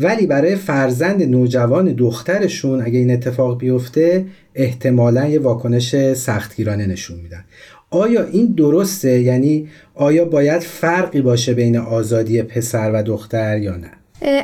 ولی 0.00 0.26
برای 0.26 0.56
فرزند 0.56 1.22
نوجوان 1.22 1.92
دخترشون 1.92 2.82
اگه 2.82 2.98
این 2.98 3.10
اتفاق 3.10 3.58
بیفته 3.58 4.24
احتمالا 4.54 5.26
یه 5.26 5.38
واکنش 5.38 6.12
سختگیرانه 6.12 6.86
نشون 6.86 7.20
میدن. 7.20 7.44
آیا 7.90 8.24
این 8.24 8.46
درسته؟ 8.46 9.20
یعنی 9.20 9.68
آیا 9.94 10.24
باید 10.24 10.62
فرقی 10.62 11.20
باشه 11.20 11.54
بین 11.54 11.76
آزادی 11.76 12.42
پسر 12.42 12.90
و 12.94 13.02
دختر 13.02 13.58
یا 13.58 13.76
نه؟ 13.76 13.90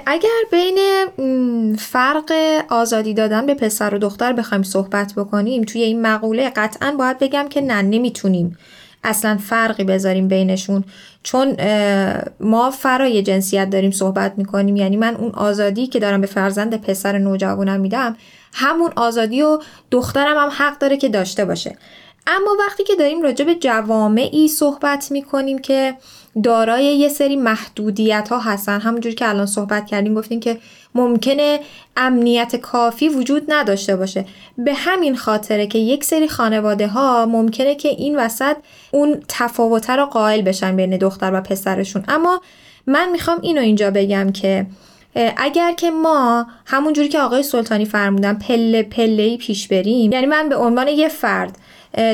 اگر 0.07 0.29
بین 0.51 0.79
فرق 1.77 2.33
آزادی 2.69 3.15
دادن 3.15 3.47
به 3.47 3.55
پسر 3.55 3.95
و 3.95 3.99
دختر 3.99 4.33
بخوایم 4.33 4.63
صحبت 4.63 5.13
بکنیم 5.17 5.63
توی 5.63 5.83
این 5.83 6.03
مقوله 6.03 6.51
قطعا 6.57 6.95
باید 6.99 7.19
بگم 7.19 7.49
که 7.49 7.61
نه 7.61 7.83
نمی‌تونیم 7.83 8.59
اصلا 9.05 9.37
فرقی 9.37 9.85
بذاریم 9.85 10.29
بینشون. 10.29 10.85
چون 11.23 11.57
ما 12.41 12.71
فرای 12.71 13.23
جنسیت 13.23 13.71
داریم 13.71 13.91
صحبت 13.91 14.33
می‌کنیم 14.37 14.77
یعنی 14.77 14.97
من 14.97 15.17
اون 15.17 15.31
آزادی 15.31 15.87
که 15.87 15.99
دارم 15.99 16.21
به 16.21 16.27
فرزند 16.27 16.81
پسر 16.81 17.19
نوجوانم 17.19 17.81
میدم 17.81 18.17
همون 18.53 18.93
آزادی 18.97 19.43
و 19.43 19.59
دخترم 19.91 20.37
هم 20.37 20.51
حق 20.53 20.79
داره 20.79 20.97
که 20.97 21.09
داشته 21.09 21.45
باشه. 21.45 21.79
اما 22.27 22.57
وقتی 22.67 22.85
که 22.85 22.95
داریم 22.95 23.23
راجع 23.23 23.45
به 23.45 23.55
جوامعی 23.55 24.49
صحبت 24.49 25.11
می‌کنیم 25.11 25.59
که 25.59 25.95
دارای 26.43 26.85
یه 26.85 27.09
سری 27.09 27.37
محدودیت 27.37 28.29
ها 28.29 28.39
هستن. 28.39 28.81
همونجوری 28.81 29.15
که 29.15 29.29
الان 29.29 29.47
صحبت 29.47 29.87
کردیم 29.87 30.15
گفتیم 30.15 30.41
که 30.41 30.59
ممکنه 30.95 31.61
امنیت 31.97 32.57
کافی 32.57 33.09
وجود 33.09 33.43
نداشته 33.49 33.97
باشه. 33.97 34.25
به 34.59 34.75
همین 34.75 35.17
خاطره 35.17 35.67
که 35.67 35.79
یک 35.79 36.05
سری 36.05 36.29
خانواده 36.29 36.87
ها 36.89 37.27
ممکنه 37.27 37.75
که 37.75 37.89
این 37.89 38.17
وسط 38.19 38.57
اون 38.91 39.23
تفاوته 39.29 39.97
رو 39.97 40.07
قائل 40.07 40.43
بشن 40.43 40.77
بین 40.77 40.97
دختر 40.97 41.31
و 41.35 41.41
پسرشون. 41.41 42.05
اما 42.09 42.41
من 42.87 43.11
می‌خوام 43.11 43.39
اینو 43.43 43.61
اینجا 43.61 43.91
بگم 43.91 44.33
که 44.33 44.67
اگر 45.37 45.73
که 45.73 45.91
ما 45.91 46.47
همونجوری 46.67 47.09
که 47.09 47.21
آقای 47.21 47.43
سلطانی 47.43 47.85
فرمودن 47.85 48.35
پله 48.35 48.83
پله 48.83 49.37
پیش 49.37 49.69
بریم 49.69 50.13
یعنی 50.13 50.27
من 50.27 50.49
به 50.49 50.57
عنوان 50.57 50.89
یه 50.89 51.09
فرد 51.09 51.59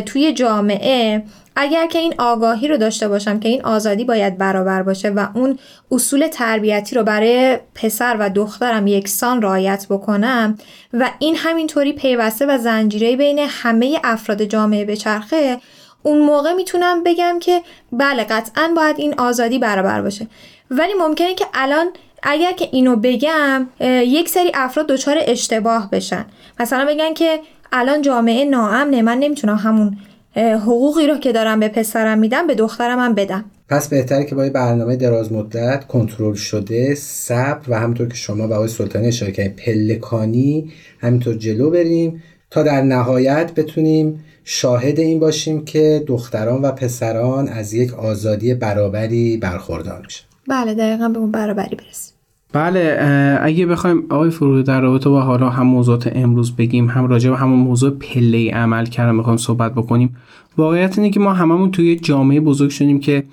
توی 0.06 0.32
جامعه 0.32 1.24
اگر 1.56 1.86
که 1.86 1.98
این 1.98 2.14
آگاهی 2.18 2.68
رو 2.68 2.76
داشته 2.76 3.08
باشم 3.08 3.40
که 3.40 3.48
این 3.48 3.64
آزادی 3.64 4.04
باید 4.04 4.38
برابر 4.38 4.82
باشه 4.82 5.10
و 5.10 5.26
اون 5.34 5.58
اصول 5.90 6.28
تربیتی 6.28 6.96
رو 6.96 7.02
برای 7.02 7.58
پسر 7.74 8.16
و 8.18 8.30
دخترم 8.30 8.86
یکسان 8.86 9.42
رعایت 9.42 9.86
بکنم 9.90 10.58
و 10.92 11.10
این 11.18 11.36
همینطوری 11.36 11.92
پیوسته 11.92 12.46
و 12.46 12.58
زنجیره 12.58 13.16
بین 13.16 13.38
همه 13.38 14.00
افراد 14.04 14.42
جامعه 14.42 14.84
بچرخه 14.84 15.58
اون 16.02 16.18
موقع 16.18 16.52
می‌تونم 16.52 17.02
بگم 17.04 17.38
که 17.40 17.62
بله 17.92 18.24
قطعا 18.24 18.72
باید 18.76 18.98
این 18.98 19.14
آزادی 19.20 19.58
برابر 19.58 20.02
باشه. 20.02 20.26
ولی 20.70 20.94
ممکنه 20.94 21.34
که 21.34 21.46
الان 21.54 21.86
اگر 22.22 22.52
که 22.52 22.68
اینو 22.72 22.96
بگم 22.96 23.68
یک 23.80 24.28
سری 24.28 24.50
افراد 24.54 24.86
دچار 24.86 25.16
اشتباه 25.20 25.90
بشن. 25.90 26.26
مثلا 26.60 26.84
بگن 26.84 27.14
که 27.14 27.40
الان 27.72 28.02
جامعه 28.02 28.44
ناامنه 28.44 29.02
من 29.02 29.18
نمی‌تونم 29.18 29.56
همون 29.56 29.96
حقوقی 30.36 31.06
رو 31.06 31.18
که 31.18 31.32
دارم 31.32 31.60
به 31.60 31.68
پسرم 31.68 32.18
میدم 32.18 32.46
به 32.46 32.54
دخترم 32.54 32.98
هم 32.98 33.14
بدم. 33.14 33.44
پس 33.68 33.88
بهتره 33.88 34.24
که 34.24 34.34
با 34.34 34.44
یه 34.44 34.50
برنامه 34.50 34.96
دراز 34.96 35.32
مدت 35.32 35.86
کنترل 35.86 36.34
شده 36.34 36.94
صبر 36.94 37.70
و 37.70 37.78
همونطور 37.80 38.08
که 38.08 38.14
شما 38.14 38.46
به 38.46 38.54
آقای 38.54 38.68
سلطانی 38.68 39.06
اشاره 39.06 39.32
کردین 39.32 39.52
پلکانی 39.52 40.72
همینطور 41.00 41.34
جلو 41.34 41.70
بریم 41.70 42.22
تا 42.50 42.62
در 42.62 42.82
نهایت 42.82 43.54
بتونیم 43.54 44.24
شاهد 44.44 45.00
این 45.00 45.20
باشیم 45.20 45.64
که 45.64 46.04
دختران 46.06 46.62
و 46.62 46.72
پسران 46.72 47.48
از 47.48 47.74
یک 47.74 47.94
آزادی 47.94 48.54
برابری 48.54 49.36
برخوردار 49.36 50.02
میشن. 50.04 50.24
بله 50.48 50.74
دقیقا 50.74 51.08
به 51.08 51.18
اون 51.18 51.30
برابری 51.30 51.76
برسیم. 51.76 52.17
بله 52.52 52.98
اگه 53.42 53.66
بخوایم 53.66 54.04
آقای 54.10 54.30
فرودی 54.30 54.62
در 54.62 54.80
رابطه 54.80 55.10
با 55.10 55.20
حالا 55.20 55.50
هم 55.50 55.66
موضوعات 55.66 56.10
امروز 56.16 56.56
بگیم 56.56 56.88
هم 56.88 57.06
راجع 57.06 57.30
به 57.30 57.36
همون 57.36 57.58
موضوع 57.58 57.90
پله 57.90 58.50
عمل 58.50 58.86
کردن 58.86 59.18
بخوایم 59.18 59.36
صحبت 59.36 59.74
بکنیم 59.74 60.16
واقعیت 60.56 60.98
اینه 60.98 61.10
که 61.10 61.20
ما 61.20 61.32
هممون 61.32 61.70
توی 61.70 61.96
جامعه 61.96 62.40
بزرگ 62.40 62.70
شدیم 62.70 63.00
که 63.00 63.24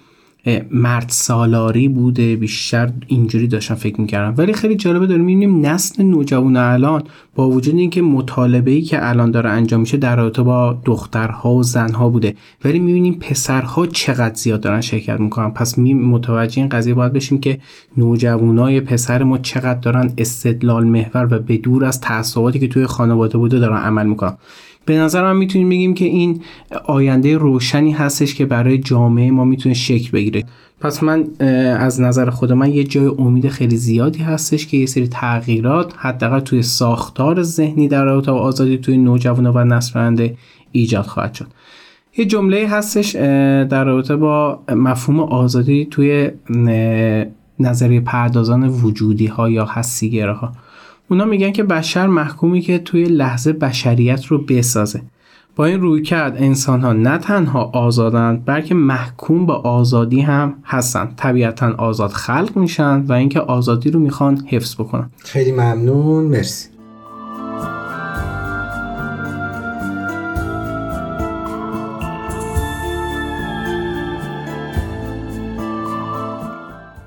مرد 0.71 1.09
سالاری 1.09 1.87
بوده 1.87 2.35
بیشتر 2.35 2.91
اینجوری 3.07 3.47
داشتن 3.47 3.75
فکر 3.75 4.01
می‌کردم. 4.01 4.33
ولی 4.37 4.53
خیلی 4.53 4.75
جالبه 4.75 5.07
داریم 5.07 5.25
می‌بینیم 5.25 5.65
نسل 5.65 6.03
نوجوان 6.03 6.57
الان 6.57 7.03
با 7.35 7.49
وجود 7.49 7.75
اینکه 7.75 8.01
مطالبه 8.01 8.71
ای 8.71 8.81
که 8.81 9.09
الان 9.09 9.31
داره 9.31 9.49
انجام 9.49 9.79
میشه 9.79 9.97
در 9.97 10.15
رابطه 10.15 10.41
با 10.41 10.81
دخترها 10.85 11.53
و 11.53 11.63
زنها 11.63 12.09
بوده. 12.09 12.35
ولی 12.65 12.79
می‌بینیم 12.79 13.13
پسرها 13.13 13.85
چقدر 13.85 14.35
زیاد 14.35 14.61
دارن 14.61 14.81
شرکت 14.81 15.19
می‌کنن. 15.19 15.49
پس 15.51 15.77
می 15.77 15.93
متوجه 15.93 16.61
این 16.61 16.69
قضیه 16.69 16.93
باید 16.93 17.13
بشیم 17.13 17.39
که 17.39 17.59
نوجوانای 17.97 18.81
پسر 18.81 19.23
ما 19.23 19.37
چقدر 19.37 19.79
دارن 19.79 20.13
استدلال 20.17 20.87
محور 20.87 21.27
و 21.31 21.39
به 21.39 21.57
دور 21.57 21.85
از 21.85 22.01
تعصباتی 22.01 22.59
که 22.59 22.67
توی 22.67 22.85
خانواده 22.85 23.37
بوده 23.37 23.59
دارن 23.59 23.77
عمل 23.77 24.05
می‌کنن. 24.05 24.37
به 24.85 24.97
نظر 24.97 25.23
من 25.23 25.37
می‌تونیم 25.37 25.69
بگیم 25.69 25.93
که 25.93 26.05
این 26.05 26.41
آینده 26.85 27.37
روشنی 27.37 27.91
هستش 27.91 28.35
که 28.35 28.45
برای 28.45 28.77
جامعه 28.77 29.31
ما 29.31 29.45
می‌تونه 29.45 29.75
شکل 29.75 30.11
بگیره. 30.11 30.43
پس 30.79 31.03
من 31.03 31.27
از 31.79 32.01
نظر 32.01 32.29
خود 32.29 32.51
من 32.51 32.73
یه 32.73 32.83
جای 32.83 33.05
امید 33.05 33.49
خیلی 33.49 33.77
زیادی 33.77 34.23
هستش 34.23 34.67
که 34.67 34.77
یه 34.77 34.85
سری 34.85 35.07
تغییرات 35.07 35.93
حداقل 35.97 36.39
توی 36.39 36.61
ساختار 36.61 37.43
ذهنی 37.43 37.87
در 37.87 38.05
رابطه 38.05 38.31
با 38.31 38.39
آزادی 38.39 38.77
توی 38.77 38.97
نوجوانان 38.97 39.53
و 39.55 39.75
نسل 39.75 40.29
ایجاد 40.71 41.05
خواهد 41.05 41.33
شد. 41.33 41.47
یه 42.17 42.25
جمله 42.25 42.67
هستش 42.67 43.15
در 43.69 43.83
رابطه 43.83 44.15
با 44.15 44.59
مفهوم 44.69 45.19
آزادی 45.19 45.85
توی 45.85 46.31
نظریه 47.59 47.99
پردازان 47.99 48.67
وجودی 48.67 49.27
ها 49.27 49.49
یا 49.49 49.67
حسیگره 49.73 50.33
ها 50.33 50.51
اونا 51.09 51.25
میگن 51.25 51.51
که 51.51 51.63
بشر 51.63 52.07
محکومی 52.07 52.61
که 52.61 52.79
توی 52.79 53.03
لحظه 53.03 53.53
بشریت 53.53 54.25
رو 54.25 54.37
بسازه. 54.37 55.01
با 55.55 55.65
این 55.65 55.81
روی 55.81 56.01
کرد 56.01 56.37
انسان 56.37 56.81
ها 56.81 56.93
نه 56.93 57.17
تنها 57.17 57.63
آزادند 57.73 58.45
بلکه 58.45 58.75
محکوم 58.75 59.45
به 59.45 59.53
آزادی 59.53 60.21
هم 60.21 60.53
هستن 60.65 61.09
طبیعتا 61.15 61.73
آزاد 61.77 62.11
خلق 62.11 62.57
میشن 62.57 63.01
و 63.01 63.13
اینکه 63.13 63.39
آزادی 63.39 63.91
رو 63.91 63.99
می‌خوان 63.99 64.45
حفظ 64.47 64.75
بکنن. 64.75 65.09
خیلی 65.17 65.51
ممنون. 65.51 66.23
مرسی. 66.23 66.74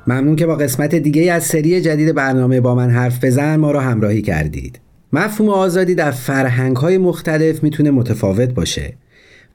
ممنون 0.09 0.37
که 0.37 0.47
با 0.47 0.57
قسمت 0.57 0.94
دیگه 0.94 1.33
از 1.33 1.44
سری 1.44 1.81
جدید 1.81 2.14
برنامه 2.14 2.61
با 2.61 2.75
من 2.75 2.90
حرف 2.90 3.25
بزن 3.25 3.57
ما 3.57 3.71
را 3.71 3.81
همراهی 3.81 4.23
کردید. 4.23 4.81
مفهوم 5.12 5.51
آزادی 5.51 5.94
در 5.94 6.11
فرهنگ 6.11 6.77
های 6.77 6.99
مختلف 6.99 7.62
می‌تونه 7.62 7.90
متفاوت 7.90 8.55
باشه. 8.55 8.92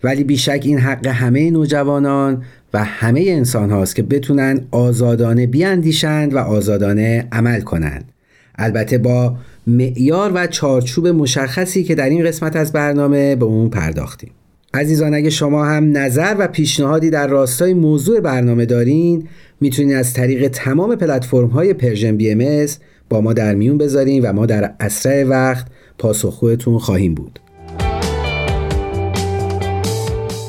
ولی 0.04 0.24
بیشک 0.24 0.62
این 0.64 0.78
حق 0.78 1.08
همه 1.08 1.52
نوجوانان 1.52 2.44
و 2.74 2.84
همه 2.84 3.24
انسان 3.28 3.72
هاست 3.72 3.96
که 3.96 4.04
بتونن 4.04 4.62
آزادانه 4.72 5.48
بیاندیشند 5.48 6.34
و 6.34 6.38
آزادانه 6.38 7.28
عمل 7.32 7.62
کنند. 7.62 8.12
البته 8.56 8.98
با 8.98 9.36
معیار 9.68 10.32
و 10.36 10.48
چارچوب 10.48 11.08
مشخصی 11.08 11.84
که 11.84 11.96
در 11.96 12.10
این 12.10 12.26
قسمت 12.26 12.56
از 12.56 12.74
برنامه 12.74 13.36
به 13.36 13.46
اون 13.46 13.70
پرداختیم. 13.70 14.32
عزیزان 14.74 15.14
اگه 15.14 15.30
شما 15.30 15.66
هم 15.66 15.98
نظر 15.98 16.36
و 16.40 16.48
پیشنهادی 16.48 17.10
در 17.10 17.28
راستای 17.28 17.74
موضوع 17.74 18.20
برنامه 18.20 18.66
دارین 18.66 19.28
می‌تونید 19.64 19.96
از 19.96 20.14
طریق 20.14 20.48
تمام 20.48 20.96
پلتفرم 20.96 21.48
های 21.48 21.74
پرژن 21.74 22.18
بی 22.18 22.32
ام 22.32 22.66
با 23.10 23.22
ما 23.22 23.34
در 23.34 23.56
میون 23.56 23.78
بذارین 23.78 24.22
و 24.26 24.34
ما 24.34 24.46
در 24.46 24.74
اسرع 24.80 25.24
وقت 25.24 25.68
پاسخگوتون 25.98 26.78
خواهیم 26.78 27.14
بود. 27.14 27.40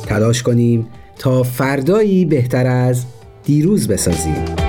تلاش 0.06 0.42
کنیم 0.42 0.86
تا 1.18 1.42
فردایی 1.42 2.24
بهتر 2.24 2.66
از 2.66 3.04
دیروز 3.44 3.88
بسازیم. 3.88 4.63